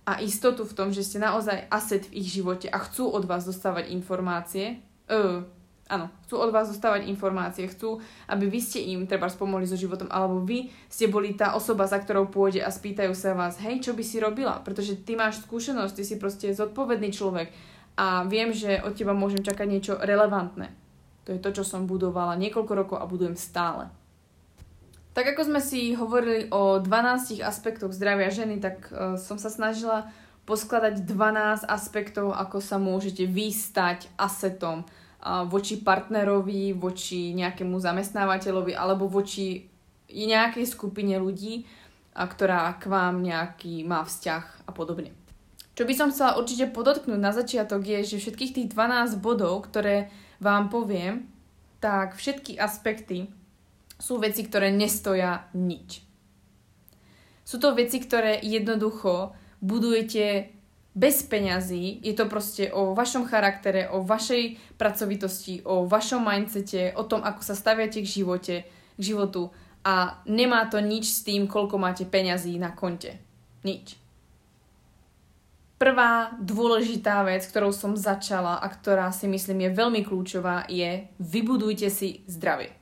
[0.05, 3.45] a istotu v tom, že ste naozaj aset v ich živote a chcú od vás
[3.45, 4.81] dostávať informácie.
[5.05, 5.45] Uh,
[5.85, 10.09] áno, chcú od vás dostávať informácie, chcú, aby vy ste im treba pomohli so životom,
[10.09, 13.93] alebo vy ste boli tá osoba, za ktorou pôjde a spýtajú sa vás, hej, čo
[13.93, 14.63] by si robila?
[14.65, 17.53] Pretože ty máš skúsenosť, ty si proste zodpovedný človek
[17.99, 20.73] a viem, že od teba môžem čakať niečo relevantné.
[21.29, 23.93] To je to, čo som budovala niekoľko rokov a budujem stále.
[25.11, 30.07] Tak ako sme si hovorili o 12 aspektoch zdravia ženy, tak uh, som sa snažila
[30.47, 39.11] poskladať 12 aspektov, ako sa môžete vystať asetom uh, voči partnerovi, voči nejakému zamestnávateľovi alebo
[39.11, 39.67] voči
[40.07, 45.11] nejakej skupine ľudí, uh, ktorá k vám nejaký má vzťah a podobne.
[45.75, 50.07] Čo by som chcela určite podotknúť na začiatok je, že všetkých tých 12 bodov, ktoré
[50.39, 51.27] vám poviem,
[51.83, 53.31] tak všetky aspekty
[54.01, 56.01] sú veci, ktoré nestoja nič.
[57.45, 60.57] Sú to veci, ktoré jednoducho budujete
[60.97, 62.01] bez peňazí.
[62.01, 67.41] Je to proste o vašom charaktere, o vašej pracovitosti, o vašom mindsete, o tom, ako
[67.45, 68.55] sa staviate k živote,
[68.97, 69.53] k životu
[69.85, 73.21] a nemá to nič s tým, koľko máte peňazí na konte.
[73.61, 73.97] Nič.
[75.77, 81.89] Prvá dôležitá vec, ktorou som začala a ktorá si myslím je veľmi kľúčová, je vybudujte
[81.89, 82.80] si zdravie.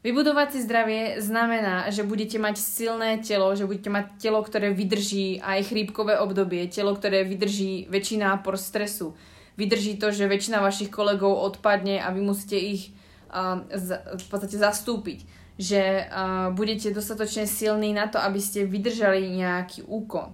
[0.00, 5.44] Vybudovať si zdravie znamená, že budete mať silné telo, že budete mať telo, ktoré vydrží
[5.44, 9.12] aj chrípkové obdobie, telo, ktoré vydrží väčší nápor stresu.
[9.60, 12.96] Vydrží to, že väčšina vašich kolegov odpadne a vy musíte ich
[13.68, 15.28] z, v podstate zastúpiť.
[15.60, 20.32] Že uh, budete dostatočne silní na to, aby ste vydržali nejaký úkon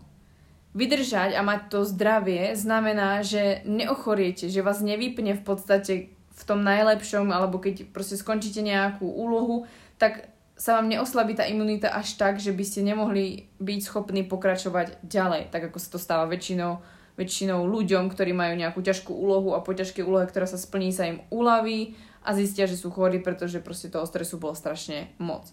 [0.76, 6.61] Vydržať a mať to zdravie znamená, že neochoriete, že vás nevypne v podstate v tom
[6.61, 9.64] najlepšom, alebo keď proste skončíte nejakú úlohu,
[9.96, 15.05] tak sa vám neoslabí tá imunita až tak, že by ste nemohli byť schopní pokračovať
[15.05, 16.81] ďalej, tak ako sa to stáva väčšinou
[17.16, 21.09] väčšinou ľuďom, ktorí majú nejakú ťažkú úlohu a po ťažkej úlohe, ktorá sa splní, sa
[21.09, 25.49] im uľaví a zistia, že sú chorí, pretože proste toho stresu bolo strašne moc.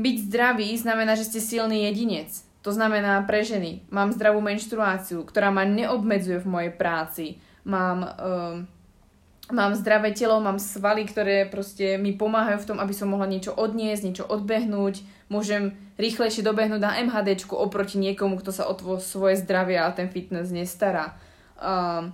[0.00, 2.32] Byť zdravý znamená, že ste silný jedinec.
[2.64, 3.86] To znamená pre ženy.
[3.92, 7.24] Mám zdravú menštruáciu, ktorá ma neobmedzuje v mojej práci.
[7.62, 8.08] Mám, um,
[9.50, 13.54] mám zdravé telo, mám svaly, ktoré proste mi pomáhajú v tom, aby som mohla niečo
[13.54, 15.06] odniesť, niečo odbehnúť.
[15.30, 20.10] Môžem rýchlejšie dobehnúť na MHD oproti niekomu, kto sa o tvo, svoje zdravie a ten
[20.10, 21.14] fitness nestará.
[21.56, 22.10] Um,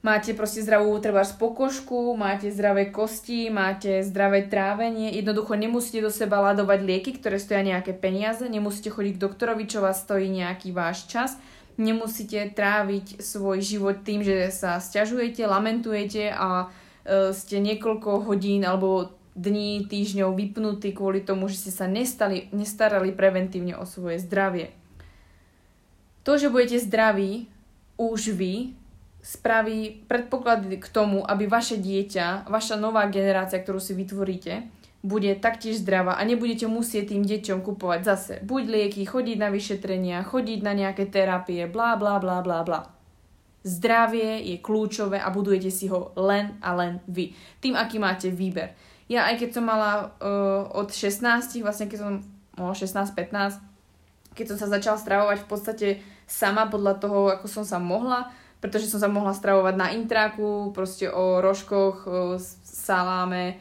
[0.00, 6.40] máte proste zdravú treba pokožku, máte zdravé kosti, máte zdravé trávenie, jednoducho nemusíte do seba
[6.40, 11.06] ladovať lieky, ktoré stoja nejaké peniaze, nemusíte chodiť k doktorovi, čo vás stojí nejaký váš
[11.06, 11.36] čas,
[11.78, 19.14] nemusíte tráviť svoj život tým, že sa stiažujete, lamentujete a e, ste niekoľko hodín alebo
[19.38, 24.74] dní, týždňov vypnutí kvôli tomu, že ste sa nestali, nestarali preventívne o svoje zdravie.
[26.26, 27.46] To, že budete zdraví,
[27.96, 28.74] už vy,
[29.22, 34.66] spraví predpoklady k tomu, aby vaše dieťa, vaša nová generácia, ktorú si vytvoríte,
[35.02, 40.26] bude taktiež zdravá a nebudete musieť tým deťom kupovať zase buď lieky, chodiť na vyšetrenia,
[40.26, 42.90] chodiť na nejaké terapie, bla bla bla bla bla.
[43.62, 47.34] Zdravie je kľúčové a budujete si ho len a len vy.
[47.62, 48.74] Tým, aký máte výber.
[49.10, 52.12] Ja aj keď som mala uh, od 16, vlastne keď som
[52.58, 53.58] no, 16-15,
[54.34, 55.88] keď som sa začala stravovať v podstate
[56.28, 61.06] sama podľa toho, ako som sa mohla, pretože som sa mohla stravovať na intráku, proste
[61.08, 63.58] o rožkoch, o saláme,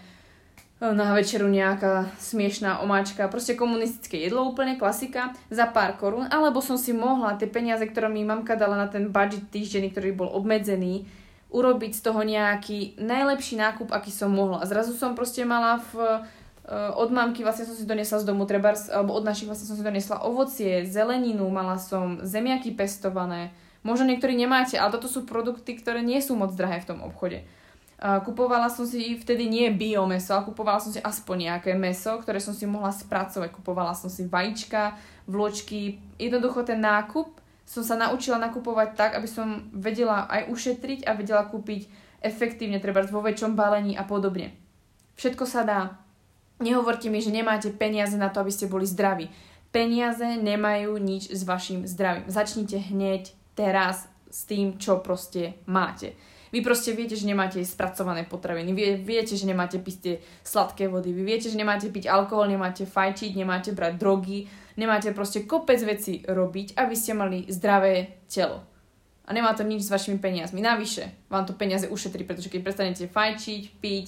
[0.77, 6.77] na večeru nejaká smiešná omáčka, proste komunistické jedlo, úplne klasika, za pár korún, alebo som
[6.77, 11.09] si mohla tie peniaze, ktoré mi mamka dala na ten budget týždenný, ktorý bol obmedzený,
[11.49, 14.61] urobiť z toho nejaký najlepší nákup, aký som mohla.
[14.61, 16.21] A zrazu som proste mala v,
[16.69, 19.79] eh, od mamky vlastne som si donesla z domu trebárs, alebo od našich vlastne som
[19.79, 23.49] si donesla ovocie, zeleninu, mala som zemiaky pestované,
[23.87, 27.47] Možno niektorí nemáte, ale toto sú produkty, ktoré nie sú moc drahé v tom obchode.
[27.97, 32.53] Kupovala som si vtedy nie biomeso, ale kupovala som si aspoň nejaké meso, ktoré som
[32.53, 33.49] si mohla spracovať.
[33.49, 34.93] Kupovala som si vajíčka,
[35.25, 35.97] vločky.
[36.21, 41.49] Jednoducho ten nákup som sa naučila nakupovať tak, aby som vedela aj ušetriť a vedela
[41.49, 41.89] kúpiť
[42.21, 44.53] efektívne, treba vo väčšom balení a podobne.
[45.17, 45.97] Všetko sa dá.
[46.61, 49.29] Nehovorte mi, že nemáte peniaze na to, aby ste boli zdraví.
[49.73, 52.29] Peniaze nemajú nič s vašim zdravím.
[52.29, 56.13] Začnite hneď teraz s tým, čo proste máte.
[56.51, 61.23] Vy proste viete, že nemáte spracované potraviny, vy viete, že nemáte piť sladké vody, vy
[61.23, 64.47] viete, že nemáte piť alkohol, nemáte fajčiť, nemáte brať drogy,
[64.79, 68.63] nemáte proste kopec veci robiť, aby ste mali zdravé telo.
[69.27, 70.63] A nemá to nič s vašimi peniazmi.
[70.63, 74.07] Navyše vám to peniaze ušetrí, pretože keď prestanete fajčiť, piť,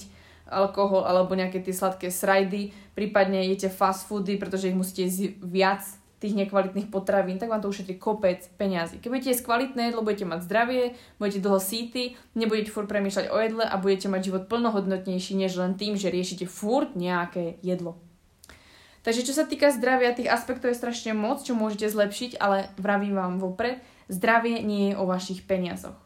[0.50, 5.82] alkohol alebo nejaké tie sladké srajdy, prípadne jete fast foody, pretože ich musíte jesť viac,
[6.20, 9.00] tých nekvalitných potravín, tak vám to ušetrí kopec peňazí.
[9.00, 10.82] Keď budete jesť kvalitné jedlo, budete mať zdravie,
[11.16, 15.80] budete dlho síty, nebudete furt premýšľať o jedle a budete mať život plnohodnotnejší, než len
[15.80, 17.96] tým, že riešite furt nejaké jedlo.
[19.00, 23.16] Takže čo sa týka zdravia, tých aspektov je strašne moc, čo môžete zlepšiť, ale vravím
[23.16, 23.80] vám vopred,
[24.12, 25.96] zdravie nie je o vašich peniazoch.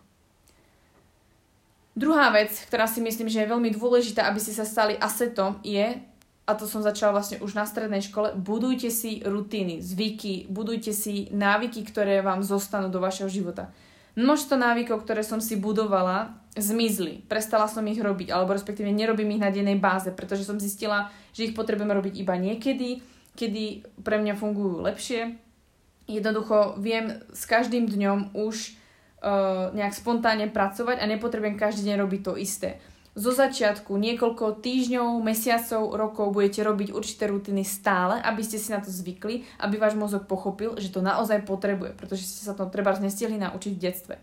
[1.98, 5.98] Druhá vec, ktorá si myslím, že je veľmi dôležitá, aby ste sa stali asetom, je
[6.44, 11.32] a to som začala vlastne už na strednej škole, budujte si rutiny, zvyky, budujte si
[11.32, 13.72] návyky, ktoré vám zostanú do vašeho života.
[14.14, 17.26] Množstvo návykov, ktoré som si budovala, zmizli.
[17.26, 21.50] Prestala som ich robiť, alebo respektíve nerobím ich na dennej báze, pretože som zistila, že
[21.50, 23.02] ich potrebujem robiť iba niekedy,
[23.34, 23.64] kedy
[24.04, 25.34] pre mňa fungujú lepšie.
[26.06, 28.76] Jednoducho viem s každým dňom už
[29.24, 32.78] uh, nejak spontánne pracovať a nepotrebujem každý deň robiť to isté
[33.14, 38.82] zo začiatku niekoľko týždňov, mesiacov, rokov budete robiť určité rutiny stále, aby ste si na
[38.82, 42.90] to zvykli, aby váš mozog pochopil, že to naozaj potrebuje, pretože ste sa to treba
[42.98, 44.14] nestihli naučiť v detstve.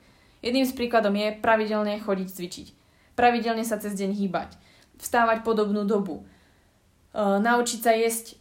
[0.43, 2.67] Jedným z príkladom je pravidelne chodiť cvičiť.
[3.15, 4.59] Pravidelne sa cez deň hýbať.
[4.99, 6.21] Vstávať podobnú dobu.
[6.21, 6.23] E,
[7.15, 8.35] naučiť sa jesť e,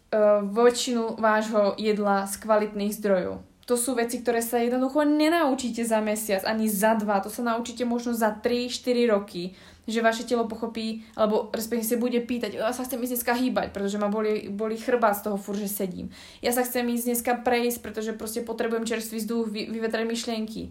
[0.51, 3.50] väčšinu vášho jedla z kvalitných zdrojov.
[3.71, 7.23] To sú veci, ktoré sa jednoducho nenaučíte za mesiac, ani za dva.
[7.23, 9.55] To sa naučíte možno za 3-4 roky
[9.91, 13.69] že vaše telo pochopí, alebo respektíve sa bude pýtať, ja sa chcem ísť dneska hýbať,
[13.75, 16.15] pretože ma boli, boli chrbát z toho fur, že sedím.
[16.41, 20.71] Ja sa chcem ísť dneska prejsť, pretože proste potrebujem čerstvý vzduch, vy, vyvetrať myšlienky.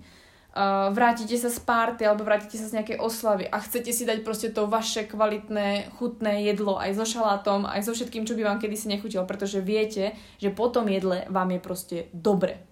[0.50, 4.26] Uh, vrátite sa z párty alebo vrátite sa z nejakej oslavy a chcete si dať
[4.26, 8.58] proste to vaše kvalitné, chutné jedlo aj so šalátom, aj so všetkým, čo by vám
[8.58, 12.69] kedysi nechutilo, pretože viete, že po tom jedle vám je proste dobre.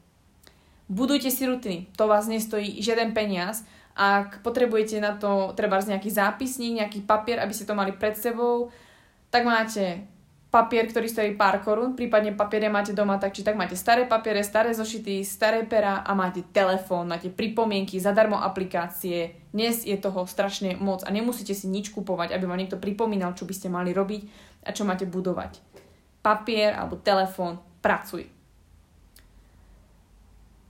[0.88, 6.80] Budujte si rutiny, to vás nestojí žiaden peniaz, ak potrebujete na to treba nejaký zápisník,
[6.80, 8.72] nejaký papier, aby ste to mali pred sebou,
[9.28, 10.08] tak máte
[10.48, 14.40] papier, ktorý stojí pár korún, prípadne papiere máte doma, tak či tak máte staré papiere,
[14.46, 19.44] staré zošity, staré pera a máte telefón, máte pripomienky, zadarmo aplikácie.
[19.52, 23.44] Dnes je toho strašne moc a nemusíte si nič kupovať, aby vám niekto pripomínal, čo
[23.44, 24.22] by ste mali robiť
[24.64, 25.60] a čo máte budovať.
[26.24, 28.37] Papier alebo telefón, pracuj.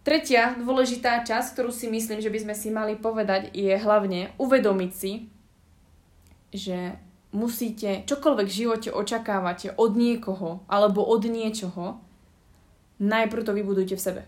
[0.08, 4.92] Tretia dôležitá časť, ktorú si myslím, že by sme si mali povedať, je hlavne uvedomiť
[4.96, 5.28] si,
[6.56, 6.96] že
[7.36, 12.00] musíte, čokoľvek v živote očakávate od niekoho alebo od niečoho,
[13.04, 14.22] najprv to vybudujte v sebe.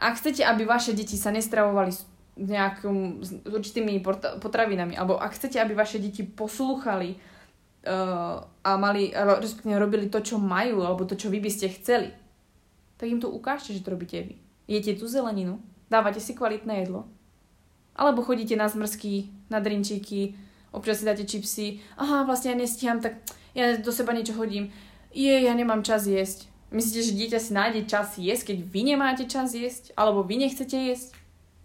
[0.00, 2.08] Ak chcete, aby vaše deti sa nestravovali s
[2.40, 4.00] nejakým, s určitými
[4.40, 10.40] potravinami, alebo ak chcete, aby vaše deti poslúchali uh, a mali, respektíve robili to, čo
[10.40, 12.08] majú, alebo to, čo vy by ste chceli,
[12.96, 14.41] tak im to ukážte, že to robíte vy.
[14.72, 15.60] Jete tú zeleninu,
[15.92, 17.04] dávate si kvalitné jedlo,
[17.92, 20.32] alebo chodíte na zmrzky, na drinčíky,
[20.72, 23.20] občas si dáte čipsy, aha, vlastne ja nestíham, tak
[23.52, 24.72] ja do seba niečo hodím,
[25.12, 26.48] je, ja nemám čas jesť.
[26.72, 29.92] Myslíte, že dieťa si nájde čas jesť, keď vy nemáte čas jesť?
[29.92, 31.12] Alebo vy nechcete jesť?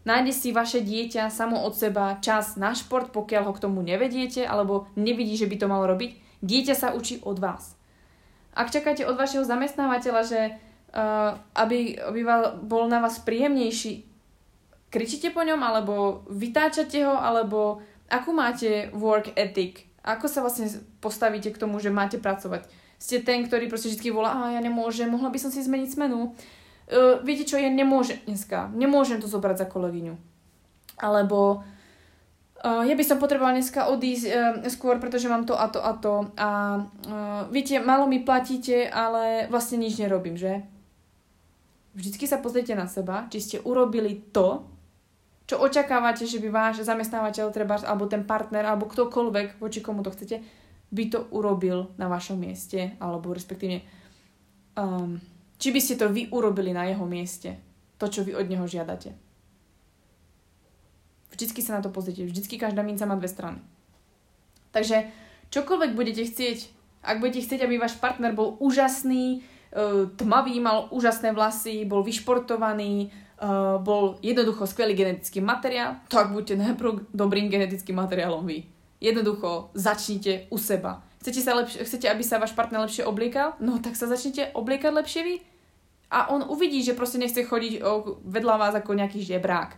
[0.04, 4.44] Nájde si vaše dieťa samo od seba čas na šport, pokiaľ ho k tomu nevediete,
[4.44, 6.44] alebo nevidí, že by to malo robiť?
[6.44, 7.80] Dieťa sa učí od vás.
[8.52, 10.40] Ak čakáte od vašeho zamestnávateľa, že
[11.54, 12.22] aby, aby
[12.66, 14.02] bol na vás príjemnejší,
[14.90, 19.86] kričíte po ňom, alebo vytáčate ho, alebo akú máte work ethic?
[20.02, 20.72] Ako sa vlastne
[21.04, 22.66] postavíte k tomu, že máte pracovať?
[22.98, 26.34] Ste ten, ktorý proste vždy volá, a ja nemôžem, mohla by som si zmeniť smenu.
[26.88, 30.16] Uh, viete čo, ja nemôžem dneska, nemôžem to zobrať za kolegyňu.
[30.98, 31.62] Alebo
[32.64, 34.34] uh, ja by som potrebovala dneska odísť uh,
[34.72, 36.32] skôr, pretože mám to a to a to.
[36.40, 40.64] A uh, viete, málo mi platíte, ale vlastne nič nerobím, že?
[41.98, 44.70] Vždycky sa pozrite na seba, či ste urobili to,
[45.50, 50.14] čo očakávate, že by váš zamestnávateľ, treba, alebo ten partner, alebo ktokoľvek, voči komu to
[50.14, 50.46] chcete,
[50.94, 53.82] by to urobil na vašom mieste, alebo respektíve,
[54.78, 55.18] um,
[55.58, 57.58] či by ste to vy urobili na jeho mieste,
[57.98, 59.18] to, čo vy od neho žiadate.
[61.34, 63.60] Vždycky sa na to pozrite, vždycky každá minca má dve strany.
[64.70, 65.10] Takže
[65.50, 66.70] čokoľvek budete chcieť,
[67.08, 69.48] ak budete chcieť, aby váš partner bol úžasný,
[70.18, 73.14] tmavý, mal úžasné vlasy, bol vyšportovaný,
[73.86, 78.66] bol jednoducho skvelý genetický materiál, tak buďte najprv dobrým genetickým materiálom vy.
[78.98, 81.06] Jednoducho začnite u seba.
[81.22, 83.54] Chcete, sa lepšie, chcete, aby sa váš partner lepšie obliekal?
[83.62, 85.36] No tak sa začnite obliekať lepšie vy.
[86.10, 87.84] A on uvidí, že proste nechce chodiť
[88.26, 89.76] vedľa vás ako nejaký žebrák.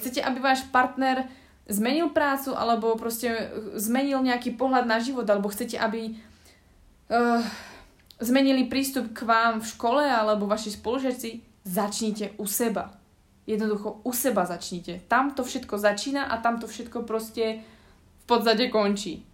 [0.00, 1.28] Chcete, aby váš partner
[1.68, 6.16] zmenil prácu alebo proste zmenil nejaký pohľad na život alebo chcete, aby
[7.12, 7.44] uh,
[8.20, 12.94] zmenili prístup k vám v škole alebo vaši spolužiaci, začnite u seba.
[13.48, 15.08] Jednoducho u seba začnite.
[15.08, 17.64] Tam to všetko začína a tam to všetko proste
[18.20, 19.24] v podstate končí.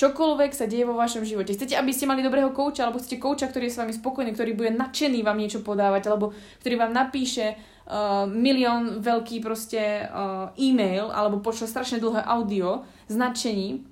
[0.00, 1.52] Čokoľvek sa deje vo vašom živote.
[1.52, 4.56] Chcete, aby ste mali dobrého kouča, alebo chcete kouča, ktorý je s vami spokojný, ktorý
[4.56, 6.32] bude nadšený vám niečo podávať, alebo
[6.64, 13.14] ktorý vám napíše uh, milión veľký proste uh, e-mail, alebo pošle strašne dlhé audio s
[13.14, 13.84] nadšením,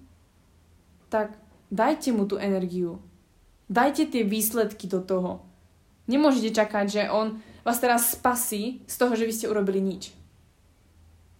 [1.12, 1.36] tak
[1.68, 3.04] dajte mu tú energiu.
[3.68, 5.44] Dajte tie výsledky do toho.
[6.08, 10.16] Nemôžete čakať, že on vás teraz spasí z toho, že vy ste urobili nič.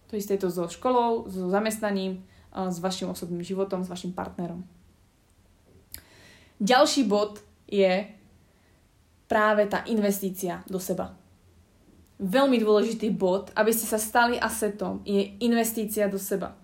[0.09, 2.21] To isté je to so školou, so zamestnaním,
[2.53, 4.61] s vašim osobným životom, s vašim partnerom.
[6.61, 8.09] Ďalší bod je
[9.29, 11.13] práve tá investícia do seba.
[12.19, 16.57] Veľmi dôležitý bod, aby ste sa stali asetom, je investícia do seba.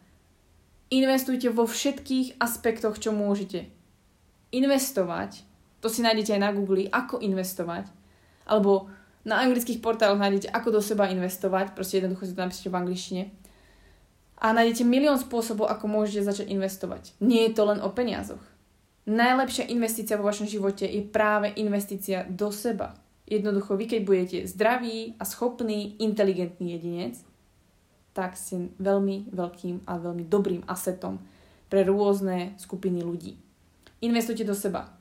[0.94, 3.70] Investujte vo všetkých aspektoch, čo môžete.
[4.54, 5.42] Investovať
[5.86, 7.86] to si nájdete aj na Google, ako investovať.
[8.50, 8.90] Alebo
[9.22, 11.78] na anglických portáloch nájdete, ako do seba investovať.
[11.78, 13.24] Proste jednoducho si to napíšete v angličtine.
[14.42, 17.14] A nájdete milión spôsobov, ako môžete začať investovať.
[17.22, 18.42] Nie je to len o peniazoch.
[19.06, 22.98] Najlepšia investícia vo vašom živote je práve investícia do seba.
[23.30, 27.22] Jednoducho, vy keď budete zdravý a schopný, inteligentný jedinec,
[28.18, 31.22] tak ste veľmi veľkým a veľmi dobrým asetom
[31.70, 33.38] pre rôzne skupiny ľudí.
[34.02, 34.95] Investujte do seba.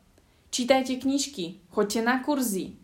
[0.55, 2.79] Čítajte knižky, choďte na kurzy,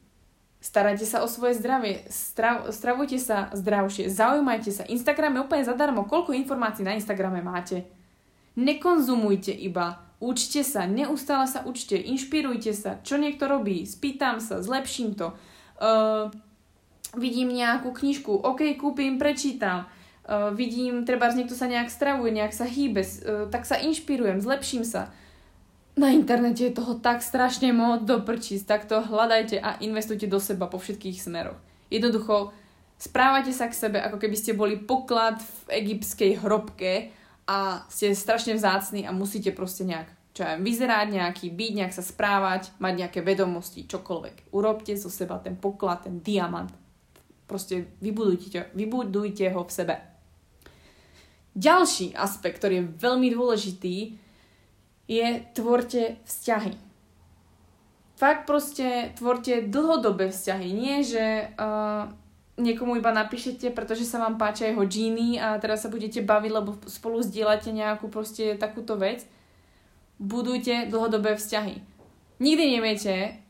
[0.58, 4.82] starajte sa o svoje zdravie, strav, stravujte sa zdravšie, zaujímajte sa.
[4.90, 6.02] Instagram je úplne zadarmo.
[6.02, 7.86] Koľko informácií na Instagrame máte?
[8.58, 15.14] Nekonzumujte iba, učte sa, neustále sa učte, inšpirujte sa, čo niekto robí, spýtam sa, zlepším
[15.14, 15.30] to.
[15.78, 16.26] Uh,
[17.14, 19.86] vidím nejakú knižku, ok, kúpim, prečítam.
[20.26, 24.82] Uh, vidím, treba niekto sa nejak stravuje, nejak sa hýbe, uh, tak sa inšpirujem, zlepším
[24.82, 25.14] sa
[25.98, 30.38] na internete je toho tak strašne moc do prčíc, tak to hľadajte a investujte do
[30.38, 31.58] seba po všetkých smeroch.
[31.90, 32.54] Jednoducho,
[32.96, 37.10] správajte sa k sebe, ako keby ste boli poklad v egyptskej hrobke
[37.50, 42.06] a ste strašne vzácni a musíte proste nejak čo ja vyzerať nejaký, byť, nejak sa
[42.06, 44.54] správať, mať nejaké vedomosti, čokoľvek.
[44.54, 46.70] Urobte zo seba ten poklad, ten diamant.
[47.50, 49.94] Proste vybudujte, vybudujte ho v sebe.
[51.58, 53.96] Ďalší aspekt, ktorý je veľmi dôležitý,
[55.10, 56.78] je tvorte vzťahy.
[58.14, 60.70] Fakt proste tvorte dlhodobé vzťahy.
[60.70, 62.06] Nie, že uh,
[62.60, 66.78] niekomu iba napíšete, pretože sa vám páčia jeho džíny a teraz sa budete baviť, lebo
[66.86, 69.26] spolu zdieľate nejakú proste takúto vec
[70.20, 71.80] budujte dlhodobé vzťahy.
[72.38, 73.40] Nikdy neviete,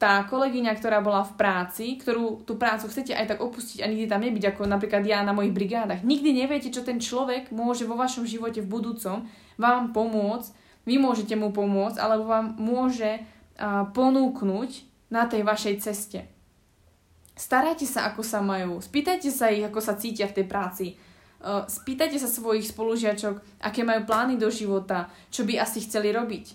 [0.00, 4.08] tá kolegyňa, ktorá bola v práci, ktorú tú prácu chcete aj tak opustiť a nikdy
[4.08, 6.02] tam nebyť, ako napríklad ja na mojich brigádach.
[6.02, 9.28] Nikdy neviete, čo ten človek môže vo vašom živote v budúcom
[9.60, 10.50] vám pomôcť,
[10.84, 14.70] vy môžete mu pomôcť, alebo vám môže uh, ponúknuť
[15.10, 16.20] na tej vašej ceste.
[17.34, 20.86] Starajte sa, ako sa majú, spýtajte sa ich, ako sa cítia v tej práci
[21.40, 26.52] Uh, spýtajte sa svojich spolužiačok, aké majú plány do života, čo by asi chceli robiť.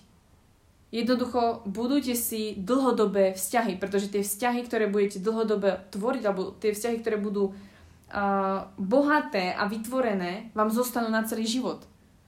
[0.93, 7.01] Jednoducho budujte si dlhodobé vzťahy, pretože tie vzťahy, ktoré budete dlhodobé tvoriť, alebo tie vzťahy,
[7.01, 11.81] ktoré budú uh, bohaté a vytvorené, vám zostanú na celý život.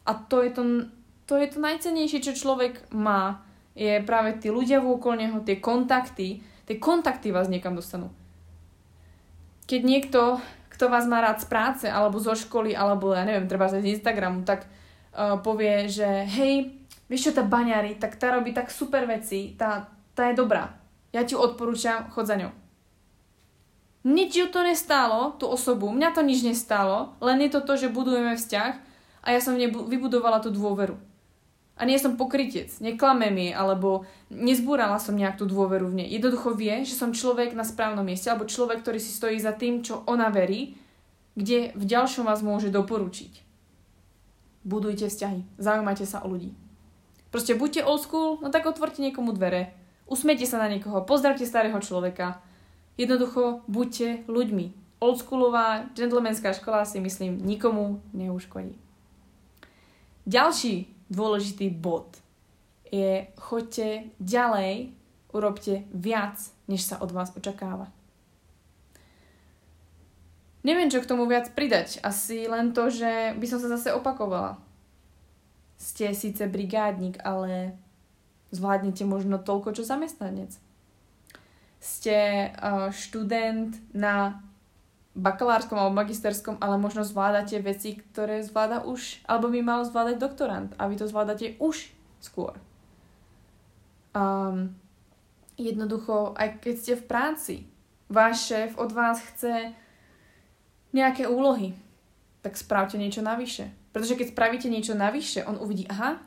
[0.09, 0.89] A to je to,
[1.27, 3.43] to je to najcennejšie, čo človek má,
[3.77, 6.41] je práve tí ľudia vôkol neho, tie kontakty.
[6.65, 8.09] Tie kontakty vás niekam dostanú.
[9.67, 10.41] Keď niekto
[10.77, 14.45] kto vás má rád z práce, alebo zo školy, alebo ja neviem, treba z Instagramu,
[14.45, 16.05] tak uh, povie, že
[16.37, 16.69] hej,
[17.09, 20.77] vieš čo, tá baňari, tak tá robí tak super veci, tá, tá je dobrá.
[21.09, 22.53] Ja ti odporúčam, chod za ňou.
[24.05, 27.89] Nič ju to nestálo, tú osobu, mňa to nič nestálo, len je to to, že
[27.89, 28.71] budujeme vzťah
[29.25, 31.06] a ja som vybudovala tú dôveru.
[31.77, 36.09] A nie som pokrytec, neklamem jej, alebo nezbúrala som nejak tú dôveru v nej.
[36.09, 39.85] Jednoducho vie, že som človek na správnom mieste, alebo človek, ktorý si stojí za tým,
[39.85, 40.73] čo ona verí,
[41.37, 43.45] kde v ďalšom vás môže doporučiť.
[44.65, 46.57] Budujte vzťahy, zaujímajte sa o ľudí.
[47.29, 49.69] Proste buďte old school, no tak otvorte niekomu dvere,
[50.09, 52.41] usmiete sa na niekoho, pozdravte starého človeka.
[52.97, 54.73] Jednoducho buďte ľuďmi.
[54.97, 58.73] Oldschoolová, gentlemanská škola si myslím nikomu neuškodí.
[60.25, 62.19] Ďalší dôležitý bod
[62.87, 64.95] je choďte ďalej,
[65.35, 66.39] urobte viac,
[66.71, 67.91] než sa od vás očakáva.
[70.67, 72.03] Neviem, čo k tomu viac pridať.
[72.03, 74.59] Asi len to, že by som sa zase opakovala.
[75.79, 77.77] Ste síce brigádnik, ale
[78.51, 80.51] zvládnete možno toľko, čo zamestnanec.
[81.79, 84.43] Ste uh, študent na
[85.17, 90.71] bakalárskom alebo magisterskom, ale možno zvládate veci, ktoré zvláda už, alebo by mal zvládať doktorant
[90.77, 91.89] a vy to zvládate už
[92.21, 92.53] skôr.
[94.13, 94.77] Um,
[95.57, 97.55] jednoducho, aj keď ste v práci,
[98.07, 99.73] váš šéf od vás chce
[100.93, 101.73] nejaké úlohy,
[102.45, 103.73] tak spravte niečo navyše.
[103.91, 106.21] Pretože keď spravíte niečo navyše, on uvidí, aha,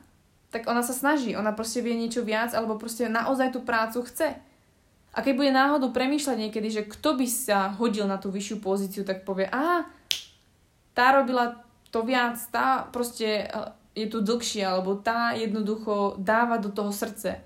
[0.51, 4.35] tak ona sa snaží, ona proste vie niečo viac, alebo proste naozaj tú prácu chce.
[5.11, 9.03] A keď bude náhodou premýšľať niekedy, že kto by sa hodil na tú vyššiu pozíciu,
[9.03, 9.83] tak povie, aha,
[10.95, 11.59] tá robila
[11.91, 17.43] to viac, tá proste eh, je tu dlhšie, alebo tá jednoducho dáva do toho srdce.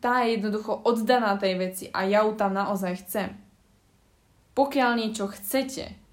[0.00, 3.36] Tá je jednoducho oddaná tej veci a ja ju tam naozaj chcem.
[4.56, 6.05] Pokiaľ niečo chcete,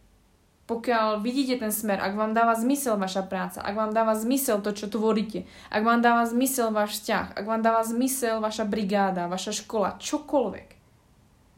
[0.63, 4.71] pokiaľ vidíte ten smer, ak vám dáva zmysel vaša práca, ak vám dáva zmysel to,
[4.71, 9.51] čo tvoríte, ak vám dáva zmysel váš vzťah, ak vám dáva zmysel vaša brigáda, vaša
[9.51, 10.67] škola, čokoľvek,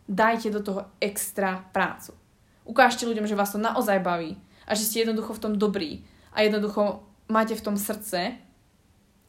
[0.09, 2.17] dajte do toho extra prácu.
[2.65, 6.01] Ukážte ľuďom, že vás to naozaj baví a že ste jednoducho v tom dobrí
[6.33, 8.41] a jednoducho máte v tom srdce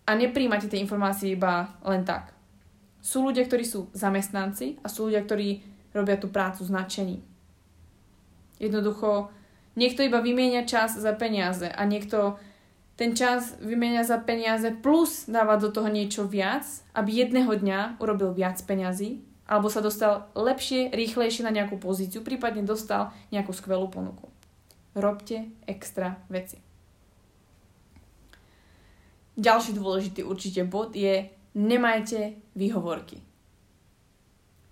[0.09, 2.33] a nepríjmate tie informácie iba len tak.
[3.05, 5.61] Sú ľudia, ktorí sú zamestnanci a sú ľudia, ktorí
[5.93, 7.21] robia tú prácu s nadšením.
[8.57, 9.36] Jednoducho
[9.77, 12.41] Niekto iba vymieňa čas za peniaze a niekto
[12.97, 16.65] ten čas vymieňa za peniaze plus dáva do toho niečo viac,
[16.97, 22.67] aby jedného dňa urobil viac peňazí alebo sa dostal lepšie, rýchlejšie na nejakú pozíciu, prípadne
[22.67, 24.27] dostal nejakú skvelú ponuku.
[24.97, 26.59] Robte extra veci.
[29.37, 33.26] Ďalší dôležitý určite bod je nemajte výhovorky.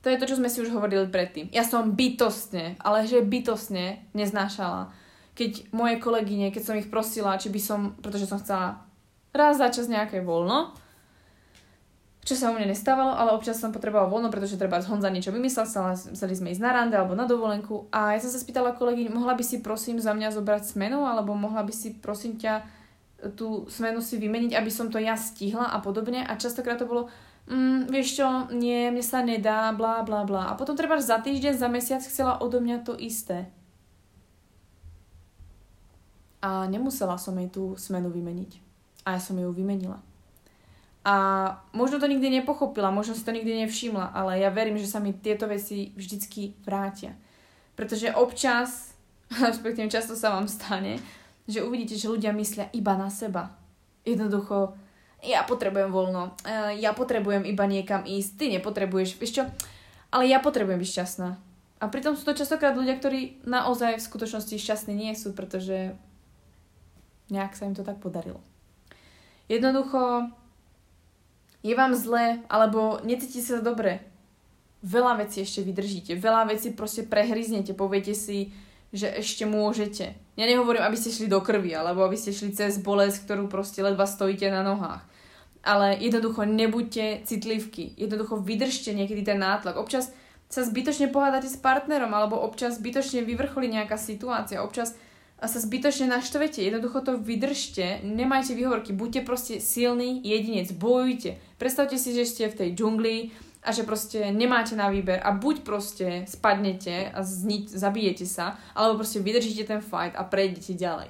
[0.05, 1.49] To je to, čo sme si už hovorili predtým.
[1.49, 4.93] Ja som bytostne, ale že bytostne neznášala,
[5.33, 8.85] keď moje kolegyne, keď som ich prosila, či by som, pretože som chcela
[9.33, 10.77] raz za čas nejaké voľno,
[12.25, 15.29] čo sa u mňa nestávalo, ale občas som potrebovala voľno, pretože treba z Honza niečo
[15.29, 15.69] vymyslel,
[16.17, 17.93] chceli sme ísť na rande alebo na dovolenku.
[17.93, 21.37] A ja som sa spýtala kolegyň, mohla by si prosím za mňa zobrať smenu alebo
[21.37, 22.65] mohla by si prosím ťa
[23.37, 26.25] tú smenu si vymeniť, aby som to ja stihla a podobne.
[26.25, 27.13] A častokrát to bolo,
[27.49, 30.53] mm, vieš čo, nie, mne sa nedá, bla bla bla.
[30.53, 33.49] A potom treba za týždeň, za mesiac chcela odo mňa to isté.
[36.45, 38.61] A nemusela som jej tú smenu vymeniť.
[39.09, 40.01] A ja som ju vymenila.
[41.05, 41.15] A
[41.77, 45.13] možno to nikdy nepochopila, možno si to nikdy nevšimla, ale ja verím, že sa mi
[45.13, 47.13] tieto veci vždycky vrátia.
[47.77, 48.97] Pretože občas,
[49.49, 50.97] respektíve často sa vám stane,
[51.45, 53.53] že uvidíte, že ľudia myslia iba na seba.
[54.09, 54.73] Jednoducho,
[55.25, 59.45] ja potrebujem voľno, e, ja potrebujem iba niekam ísť, ty nepotrebuješ, vieš čo,
[60.13, 61.29] ale ja potrebujem byť šťastná.
[61.83, 65.97] A pritom sú to častokrát ľudia, ktorí naozaj v skutočnosti šťastní nie sú, pretože
[67.29, 68.41] nejak sa im to tak podarilo.
[69.49, 70.33] Jednoducho,
[71.65, 74.05] je vám zle, alebo necítite sa dobre,
[74.85, 78.53] veľa vecí ešte vydržíte, veľa vecí proste prehryznete, poviete si,
[78.93, 80.13] že ešte môžete.
[80.37, 83.81] Ja nehovorím, aby ste šli do krvi, alebo aby ste šli cez bolesť, ktorú proste
[83.81, 85.03] ledva stojíte na nohách.
[85.65, 87.97] Ale jednoducho nebuďte citlivky.
[87.97, 89.81] Jednoducho vydržte niekedy ten nátlak.
[89.81, 90.13] Občas
[90.53, 94.61] sa zbytočne pohádate s partnerom, alebo občas zbytočne vyvrcholí nejaká situácia.
[94.61, 94.93] Občas
[95.41, 96.61] sa zbytočne naštvete.
[96.63, 101.41] Jednoducho to vydržte, nemajte výhovorky, buďte proste silný jedinec, bojujte.
[101.57, 103.17] Predstavte si, že ste v tej džungli
[103.65, 109.01] a že proste nemáte na výber a buď proste spadnete a zni- zabijete sa, alebo
[109.01, 111.09] proste vydržíte ten fight a prejdete ďalej.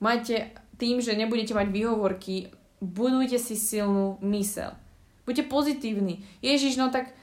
[0.00, 2.50] Majte tým, že nebudete mať výhovorky,
[2.82, 4.74] budujte si silnú mysel.
[5.22, 6.26] Buďte pozitívni.
[6.42, 7.14] Ježiš, no tak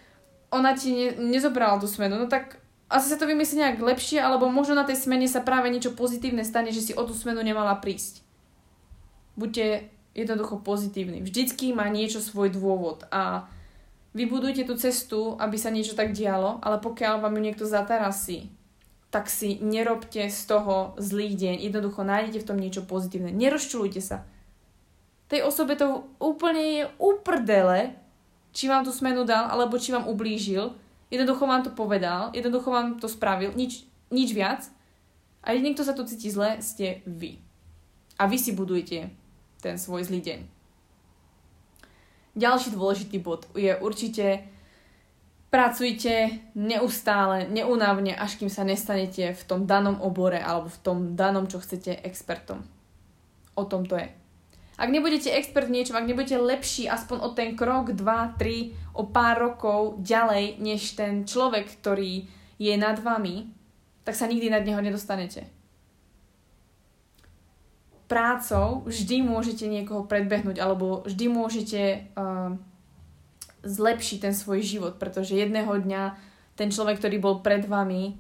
[0.55, 4.49] ona ti ne- nezobrala tú smenu, no tak asi sa to vymyslí nejak lepšie, alebo
[4.49, 7.77] možno na tej smene sa práve niečo pozitívne stane, že si o tú smenu nemala
[7.77, 8.25] prísť.
[9.37, 11.21] Buďte jednoducho pozitívni.
[11.21, 13.45] Vždycky má niečo svoj dôvod a
[14.17, 18.49] vybudujte tú cestu, aby sa niečo tak dialo, ale pokiaľ vám ju niekto zatarasí,
[19.13, 21.61] tak si nerobte z toho zlý deň.
[21.61, 23.29] Jednoducho nájdete v tom niečo pozitívne.
[23.29, 24.25] Nerozčulujte sa.
[25.29, 27.93] Tej osobe to úplne je uprdele,
[28.49, 30.73] či vám tú smenu dal, alebo či vám ublížil,
[31.09, 34.69] Jednoducho vám to povedal, jednoducho vám to spravil, nič, nič viac.
[35.41, 37.41] A jediný, kto sa tu cíti zle, ste vy.
[38.21, 39.09] A vy si budujete
[39.57, 40.39] ten svoj zlý deň.
[42.37, 44.45] Ďalší dôležitý bod je určite
[45.49, 51.49] pracujte neustále, neunávne, až kým sa nestanete v tom danom obore alebo v tom danom,
[51.49, 52.61] čo chcete expertom.
[53.57, 54.13] O tom to je.
[54.79, 59.11] Ak nebudete expert v niečom, ak nebudete lepší aspoň o ten krok, dva, tri, o
[59.11, 63.51] pár rokov ďalej, než ten človek, ktorý je nad vami,
[64.07, 65.51] tak sa nikdy nad neho nedostanete.
[68.07, 72.55] Prácou vždy môžete niekoho predbehnúť alebo vždy môžete uh,
[73.67, 76.15] zlepšiť ten svoj život, pretože jedného dňa
[76.55, 78.15] ten človek, ktorý bol pred vami,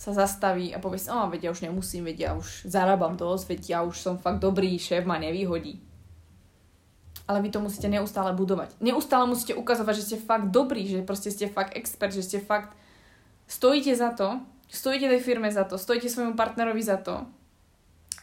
[0.00, 3.60] sa zastaví a povie si, veď ja už nemusím, veď ja už zarábam dosť, veď
[3.68, 5.76] ja už som fakt dobrý, šéf ma nevyhodí.
[7.28, 8.80] Ale vy to musíte neustále budovať.
[8.80, 12.72] Neustále musíte ukazovať, že ste fakt dobrí, že proste ste fakt expert, že ste fakt
[13.44, 14.40] stojíte za to,
[14.72, 17.28] stojíte tej firme za to, stojíte svojmu partnerovi za to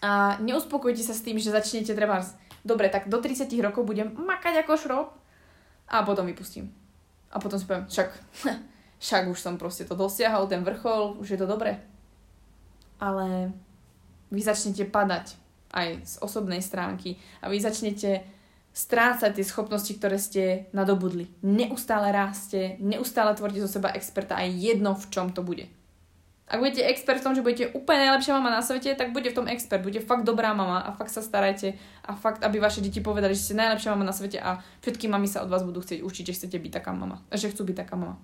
[0.02, 2.26] a neuspokojte sa s tým, že začnete treba
[2.66, 5.08] dobre, tak do 30 rokov budem makať ako šrob
[5.94, 6.74] a potom vypustím.
[7.30, 8.10] A potom si poviem, však
[8.98, 11.82] však už som proste to dosiahol, ten vrchol, už je to dobré.
[12.98, 13.54] Ale
[14.34, 15.38] vy začnete padať
[15.72, 18.26] aj z osobnej stránky a vy začnete
[18.74, 21.30] strácať tie schopnosti, ktoré ste nadobudli.
[21.42, 25.66] Neustále ráste, neustále tvoríte zo seba experta aj jedno, v čom to bude.
[26.48, 29.36] Ak budete expert v tom, že budete úplne najlepšia mama na svete, tak bude v
[29.36, 31.76] tom expert, bude fakt dobrá mama a fakt sa starajte
[32.08, 35.28] a fakt, aby vaše deti povedali, že ste najlepšia mama na svete a všetky mami
[35.28, 38.00] sa od vás budú chcieť učiť, že chcete byť taká mama, že chcú byť taká
[38.00, 38.16] mama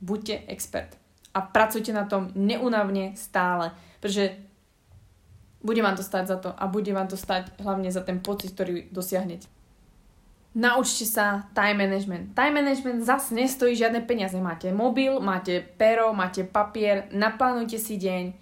[0.00, 0.96] buďte expert.
[1.34, 3.70] A pracujte na tom neunavne stále,
[4.00, 4.34] pretože
[5.62, 8.54] bude vám to stať za to a bude vám to stať hlavne za ten pocit,
[8.54, 9.50] ktorý dosiahnete.
[10.58, 12.34] Naučte sa time management.
[12.34, 14.34] Time management zase nestojí žiadne peniaze.
[14.40, 18.34] Máte mobil, máte pero, máte papier, naplánujte si deň, e,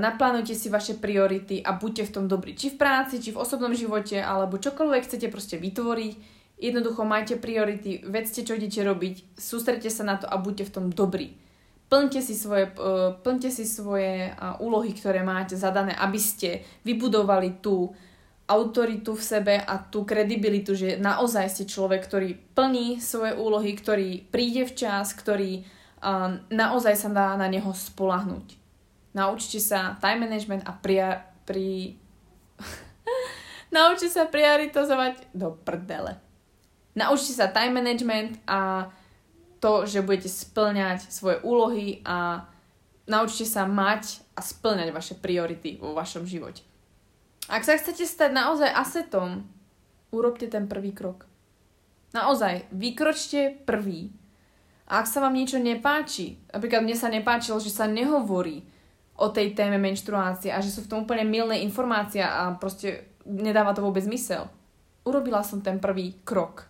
[0.00, 2.56] naplánujte si vaše priority a buďte v tom dobrí.
[2.56, 6.12] Či v práci, či v osobnom živote, alebo čokoľvek chcete proste vytvoriť,
[6.64, 10.86] Jednoducho majte priority, vedzte, čo idete robiť, sústredte sa na to a buďte v tom
[10.88, 11.36] dobrí.
[11.92, 17.60] Plňte si svoje, uh, plňte si svoje uh, úlohy, ktoré máte zadané, aby ste vybudovali
[17.60, 17.92] tú
[18.48, 24.24] autoritu v sebe a tú kredibilitu, že naozaj ste človek, ktorý plní svoje úlohy, ktorý
[24.32, 25.68] príde včas, ktorý
[26.00, 28.56] uh, naozaj sa dá na neho spolahnuť.
[29.12, 31.20] Naučte sa time management a pri...
[31.44, 31.92] pri...
[33.76, 36.24] Naučte sa prioritizovať do prdele.
[36.94, 38.90] Naučte sa time management a
[39.58, 42.46] to, že budete splňať svoje úlohy a
[43.10, 46.62] naučte sa mať a splňať vaše priority vo vašom živote.
[47.50, 49.44] Ak sa chcete stať naozaj asetom,
[50.14, 51.26] urobte ten prvý krok.
[52.14, 54.14] Naozaj, vykročte prvý.
[54.86, 58.62] A ak sa vám niečo nepáči, napríklad mne sa nepáčilo, že sa nehovorí
[59.18, 63.72] o tej téme menštruácie a že sú v tom úplne milné informácie a proste nedáva
[63.72, 64.46] to vôbec zmysel,
[65.08, 66.68] urobila som ten prvý krok.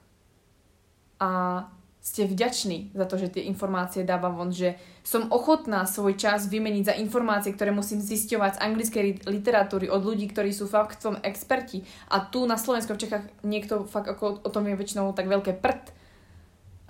[1.20, 1.62] A
[2.04, 6.92] ste vďační za to, že tie informácie dávam von, že som ochotná svoj čas vymeniť
[6.92, 11.16] za informácie, ktoré musím zisťovať z anglickej literatúry od ľudí, ktorí sú fakt v tom
[11.24, 11.80] experti.
[12.12, 15.56] A tu na Slovensku v Čechách niekto fakt ako o tom je väčšinou tak veľké
[15.64, 15.96] prd.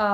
[0.02, 0.08] A,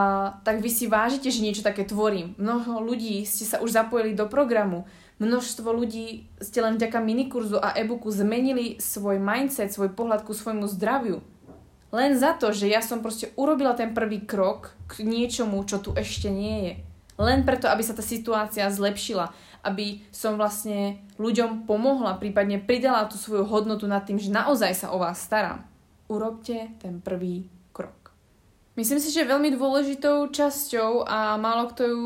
[0.45, 2.37] tak vy si vážite, že niečo také tvorím.
[2.37, 4.85] Mnoho ľudí ste sa už zapojili do programu.
[5.17, 10.69] Množstvo ľudí ste len vďaka minikurzu a e-booku zmenili svoj mindset, svoj pohľad ku svojmu
[10.69, 11.25] zdraviu
[11.91, 15.91] len za to, že ja som proste urobila ten prvý krok k niečomu, čo tu
[15.99, 16.75] ešte nie je.
[17.21, 19.35] Len preto, aby sa tá situácia zlepšila,
[19.67, 24.95] aby som vlastne ľuďom pomohla, prípadne pridala tú svoju hodnotu nad tým, že naozaj sa
[24.95, 25.67] o vás starám.
[26.09, 28.15] Urobte ten prvý krok.
[28.79, 32.05] Myslím si, že veľmi dôležitou časťou a málo kto ju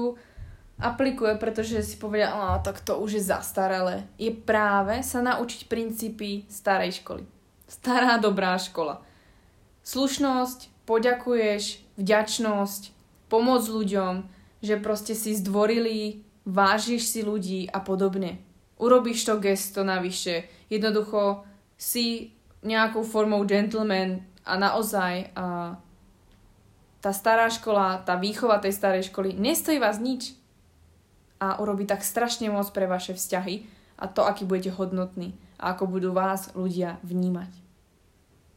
[0.80, 2.34] aplikuje, pretože si povedia,
[2.66, 7.22] tak to už je zastaralé, je práve sa naučiť princípy starej školy.
[7.70, 9.13] Stará dobrá škola
[9.84, 12.82] slušnosť, poďakuješ, vďačnosť,
[13.28, 14.26] pomoc ľuďom,
[14.64, 18.40] že proste si zdvorili, vážiš si ľudí a podobne.
[18.80, 20.48] Urobíš to gesto navyše.
[20.72, 21.44] Jednoducho
[21.76, 22.32] si
[22.64, 25.76] nejakou formou gentleman a naozaj a
[27.04, 30.32] tá stará škola, tá výchova tej starej školy nestojí vás nič
[31.36, 33.68] a urobí tak strašne moc pre vaše vzťahy
[34.00, 37.63] a to, aký budete hodnotní a ako budú vás ľudia vnímať.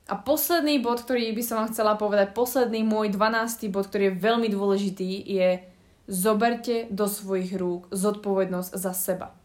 [0.08, 3.68] A posledný bod, ktorý by som vám chcela povedať, posledný môj 12.
[3.68, 5.60] bod, ktorý je veľmi dôležitý, je
[6.08, 9.36] zoberte do svojich rúk zodpovednosť za seba.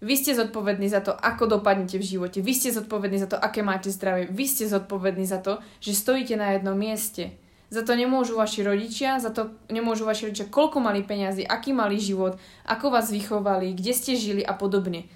[0.00, 2.40] Vy ste zodpovední za to, ako dopadnete v živote.
[2.40, 4.32] Vy ste zodpovední za to, aké máte zdravie.
[4.32, 7.36] Vy ste zodpovední za to, že stojíte na jednom mieste.
[7.68, 12.00] Za to nemôžu vaši rodičia, za to nemôžu vaši rodičia, koľko mali peniazy, aký mali
[12.00, 15.06] život, ako vás vychovali, kde ste žili a podobne.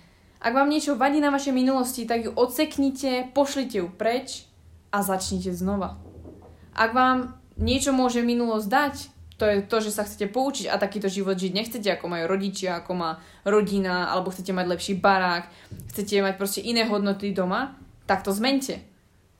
[0.44, 4.44] Ak vám niečo vadí na vašej minulosti, tak ju odseknite, pošlite ju preč
[4.92, 5.96] a začnite znova.
[6.76, 8.94] Ak vám niečo môže minulosť dať,
[9.40, 12.76] to je to, že sa chcete poučiť a takýto život žiť nechcete, ako majú rodičia,
[12.76, 13.10] ako má
[13.48, 15.48] rodina, alebo chcete mať lepší barák,
[15.96, 18.84] chcete mať proste iné hodnoty doma, tak to zmente.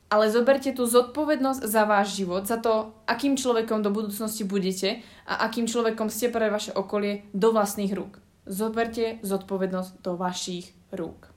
[0.08, 5.44] Ale zoberte tú zodpovednosť za váš život, za to, akým človekom do budúcnosti budete a
[5.44, 8.24] akým človekom ste pre vaše okolie do vlastných rúk.
[8.48, 11.34] Zoberte zodpovednosť do vašich rúk.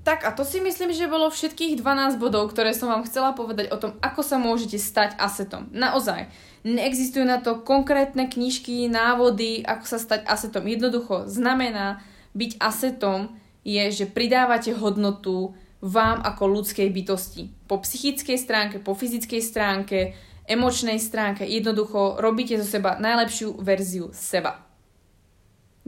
[0.00, 3.68] Tak a to si myslím, že bolo všetkých 12 bodov, ktoré som vám chcela povedať
[3.68, 5.68] o tom, ako sa môžete stať asetom.
[5.76, 6.32] Naozaj,
[6.64, 10.64] neexistujú na to konkrétne knižky, návody, ako sa stať asetom.
[10.64, 12.00] Jednoducho, znamená
[12.32, 15.52] byť asetom je, že pridávate hodnotu
[15.84, 17.52] vám ako ľudskej bytosti.
[17.68, 20.16] Po psychickej stránke, po fyzickej stránke,
[20.48, 24.69] emočnej stránke, jednoducho robíte zo seba najlepšiu verziu seba.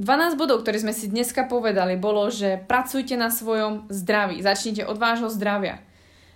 [0.03, 4.42] 12 bodov, ktoré sme si dneska povedali, bolo, že pracujte na svojom zdraví.
[4.42, 5.78] Začnite od vášho zdravia.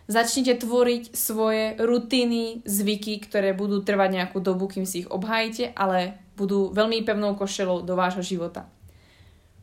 [0.07, 6.15] Začnite tvoriť svoje rutiny, zvyky, ktoré budú trvať nejakú dobu, kým si ich obhájite, ale
[6.39, 8.71] budú veľmi pevnou košelou do vášho života.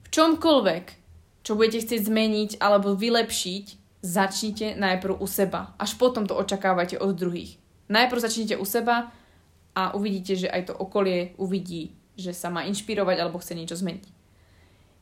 [0.04, 0.86] V čomkoľvek,
[1.48, 3.66] čo budete chcieť zmeniť alebo vylepšiť,
[4.04, 5.80] začnite najprv u seba.
[5.80, 7.56] Až potom to očakávate od druhých.
[7.88, 9.16] Najprv začnite u seba
[9.80, 14.06] a uvidíte, že aj to okolie uvidí že sa má inšpirovať alebo chce niečo zmeniť.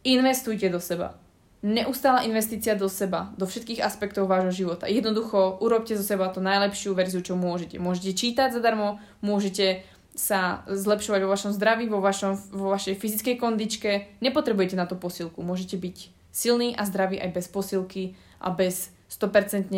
[0.08, 1.20] Investujte do seba.
[1.62, 4.90] Neustála investícia do seba, do všetkých aspektov vášho života.
[4.90, 7.78] Jednoducho urobte zo seba tú najlepšiu verziu, čo môžete.
[7.78, 9.86] Môžete čítať zadarmo, môžete
[10.18, 13.92] sa zlepšovať vo vašom zdraví, vo, vašom, vo vašej fyzickej kondičke.
[14.26, 15.46] Nepotrebujete na to posilku.
[15.46, 19.70] Môžete byť silný a zdravý aj bez posilky a bez 100%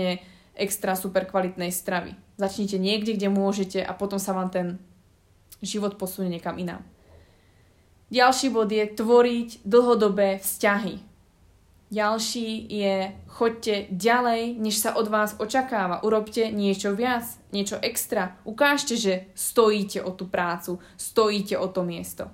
[0.55, 2.15] extra super kvalitnej stravy.
[2.37, 4.67] Začnite niekde, kde môžete a potom sa vám ten
[5.61, 6.92] život posunie niekam inám.
[8.13, 11.01] Ďalší bod je tvoriť dlhodobé vzťahy.
[11.89, 16.05] Ďalší je choďte ďalej, než sa od vás očakáva.
[16.05, 18.37] Urobte niečo viac, niečo extra.
[18.45, 22.29] Ukážte, že stojíte o tú prácu, stojíte o to miesto.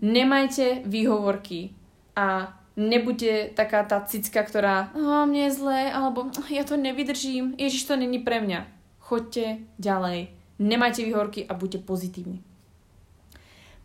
[0.00, 1.76] Nemajte výhovorky
[2.16, 7.84] a nebuďte taká tá cicka, ktorá oh, mne je zlé, alebo ja to nevydržím, Ježiš,
[7.84, 8.64] to není pre mňa.
[8.96, 12.51] Choďte ďalej, nemajte výhovorky a buďte pozitívni.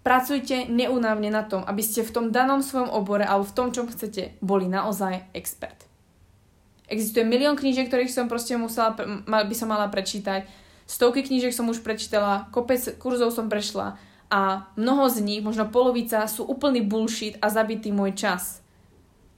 [0.08, 3.92] Pracujte neunávne na tom, aby ste v tom danom svojom obore alebo v tom, čom
[3.92, 5.84] chcete, boli naozaj expert.
[6.88, 8.96] Existuje milión knížek, ktorých som proste musela,
[9.28, 10.48] by som mala prečítať.
[10.88, 14.00] Stovky knížek som už prečítala, kopec kurzov som prešla
[14.32, 18.64] a mnoho z nich, možno polovica, sú úplný bullshit a zabitý môj čas.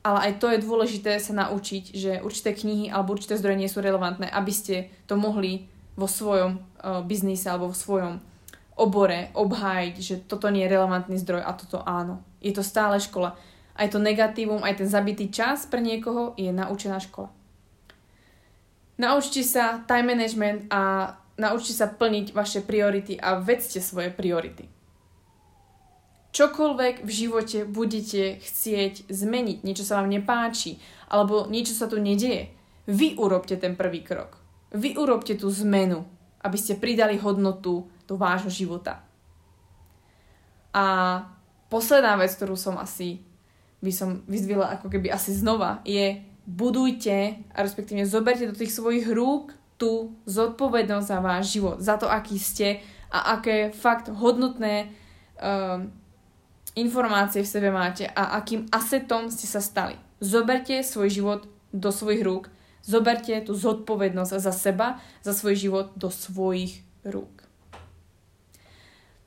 [0.06, 3.82] Ale aj to je dôležité sa naučiť, že určité knihy alebo určité zdroje nie sú
[3.82, 5.66] relevantné, aby ste to mohli
[5.98, 8.29] vo svojom uh, biznise alebo vo svojom
[8.80, 12.24] obore obhájiť, že toto nie je relevantný zdroj a toto áno.
[12.40, 13.36] Je to stále škola.
[13.76, 17.32] Aj to negatívum, aj ten zabitý čas pre niekoho je naučená škola.
[19.00, 24.68] Naučte sa time management a naučte sa plniť vaše priority a vedzte svoje priority.
[26.30, 30.78] Čokoľvek v živote budete chcieť zmeniť, niečo sa vám nepáči,
[31.10, 32.54] alebo niečo sa tu nedieje,
[32.86, 34.38] vy urobte ten prvý krok.
[34.70, 36.06] Vy urobte tú zmenu,
[36.46, 39.06] aby ste pridali hodnotu do vášho života.
[40.74, 40.86] A
[41.70, 43.22] posledná vec, ktorú som asi
[43.80, 49.06] by som vyzvila ako keby asi znova, je budujte a respektíve zoberte do tých svojich
[49.14, 52.82] rúk tú zodpovednosť za váš život, za to, aký ste
[53.14, 54.92] a aké fakt hodnotné
[55.40, 55.88] um,
[56.76, 59.96] informácie v sebe máte a akým asetom ste sa stali.
[60.20, 61.42] Zoberte svoj život
[61.72, 62.52] do svojich rúk,
[62.84, 67.39] zoberte tú zodpovednosť za seba, za svoj život do svojich rúk.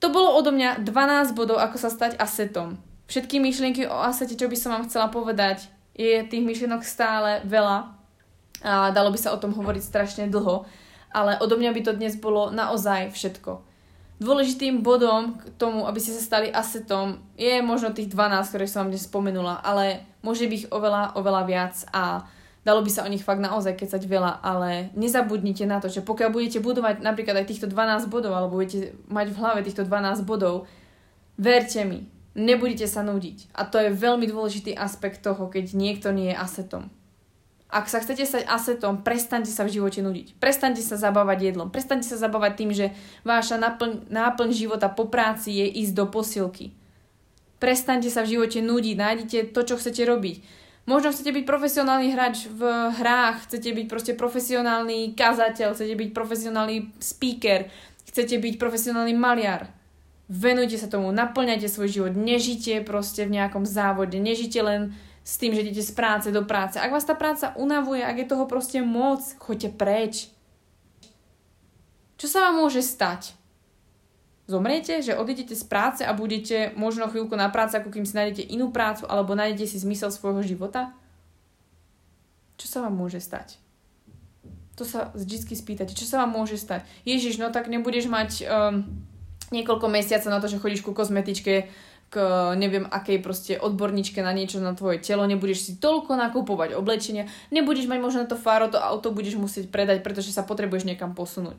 [0.03, 2.75] To bolo odo mňa 12 bodov, ako sa stať asetom.
[3.07, 7.95] Všetky myšlienky o asete, čo by som vám chcela povedať, je tých myšlienok stále veľa
[8.67, 10.67] a dalo by sa o tom hovoriť strašne dlho,
[11.15, 13.63] ale odo mňa by to dnes bolo naozaj všetko.
[14.19, 18.87] Dôležitým bodom k tomu, aby ste sa stali asetom, je možno tých 12, ktoré som
[18.87, 22.27] vám dnes spomenula, ale môže byť oveľa, oveľa viac a
[22.63, 26.31] dalo by sa o nich fakt naozaj kecať veľa, ale nezabudnite na to, že pokiaľ
[26.31, 30.71] budete budovať napríklad aj týchto 12 bodov, alebo budete mať v hlave týchto 12 bodov,
[31.39, 33.53] verte mi, Nebudete sa nudiť.
[33.53, 36.89] A to je veľmi dôležitý aspekt toho, keď niekto nie je asetom.
[37.73, 40.37] Ak sa chcete stať asetom, prestaňte sa v živote nudiť.
[40.37, 41.69] Prestaňte sa zabávať jedlom.
[41.73, 42.87] Prestaňte sa zabávať tým, že
[43.25, 46.73] váša náplň, náplň života po práci je ísť do posilky.
[47.61, 48.97] Prestaňte sa v živote nudiť.
[48.97, 50.37] Nájdite to, čo chcete robiť.
[50.83, 52.63] Možno chcete byť profesionálny hráč v
[52.99, 57.71] hrách, chcete byť proste profesionálny kazateľ, chcete byť profesionálny speaker,
[58.11, 59.71] chcete byť profesionálny maliar
[60.33, 65.53] venujte sa tomu, naplňajte svoj život, nežite proste v nejakom závode, nežite len s tým,
[65.53, 66.81] že idete z práce do práce.
[66.81, 70.15] Ak vás tá práca unavuje, ak je toho proste moc, choďte preč.
[72.17, 73.37] Čo sa vám môže stať?
[74.51, 78.43] Zomriete, že odídete z práce a budete možno chvíľku na práci, ako kým si nájdete
[78.51, 80.91] inú prácu alebo nájdete si zmysel svojho života?
[82.59, 83.63] Čo sa vám môže stať?
[84.75, 85.95] To sa vždy spýtate.
[85.95, 86.83] Čo sa vám môže stať?
[87.07, 88.83] Ježiš, no tak nebudeš mať um,
[89.55, 91.71] niekoľko mesiacov na to, že chodíš ku kozmetičke,
[92.13, 92.17] k
[92.61, 97.89] neviem akej proste odborníčke na niečo na tvoje telo, nebudeš si toľko nakupovať oblečenia, nebudeš
[97.89, 101.57] mať možno to fáro, to auto budeš musieť predať, pretože sa potrebuješ niekam posunúť.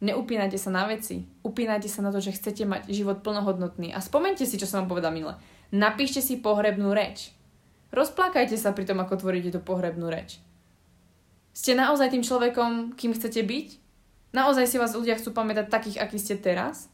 [0.00, 4.48] Neupínajte sa na veci, upínajte sa na to, že chcete mať život plnohodnotný a spomente
[4.48, 5.36] si, čo som vám povedal minule.
[5.76, 7.36] Napíšte si pohrebnú reč.
[7.92, 10.40] Rozplakajte sa pri tom, ako tvoríte tú pohrebnú reč.
[11.52, 13.68] Ste naozaj tým človekom, kým chcete byť?
[14.32, 16.88] Naozaj si vás ľudia chcú pamätať takých, akí ste teraz?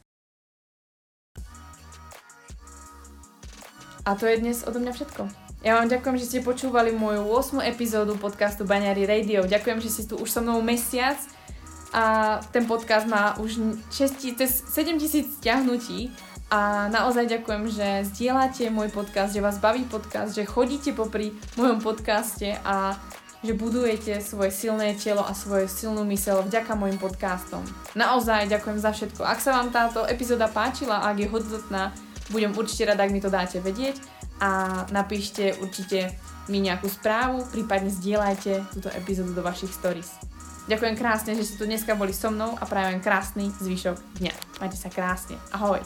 [4.03, 5.31] A to je dnes odo mňa všetko.
[5.63, 7.63] Ja vám ďakujem, že ste počúvali moju 8.
[7.71, 9.47] epizódu podcastu Baňary Radio.
[9.47, 11.15] Ďakujem, že ste tu už so mnou mesiac
[11.93, 16.11] a ten podcast má už 6, 7000 stiahnutí
[16.47, 21.83] a naozaj ďakujem, že zdieľate môj podcast, že vás baví podcast, že chodíte popri mojom
[21.83, 22.95] podcaste a
[23.43, 27.61] že budujete svoje silné telo a svoju silnú mysel vďaka mojim podcastom.
[27.93, 29.21] Naozaj ďakujem za všetko.
[29.27, 31.93] Ak sa vám táto epizóda páčila a ak je hodnotná,
[32.33, 33.99] budem určite rada, ak mi to dáte vedieť
[34.39, 36.15] a napíšte určite
[36.47, 40.36] mi nejakú správu, prípadne zdieľajte túto epizódu do vašich stories.
[40.67, 44.33] Ďakujem krásne, že ste tu dneska boli so mnou a prajem krásny zvyšok dňa.
[44.59, 45.39] Majte sa krásne.
[45.55, 45.79] Ahoj.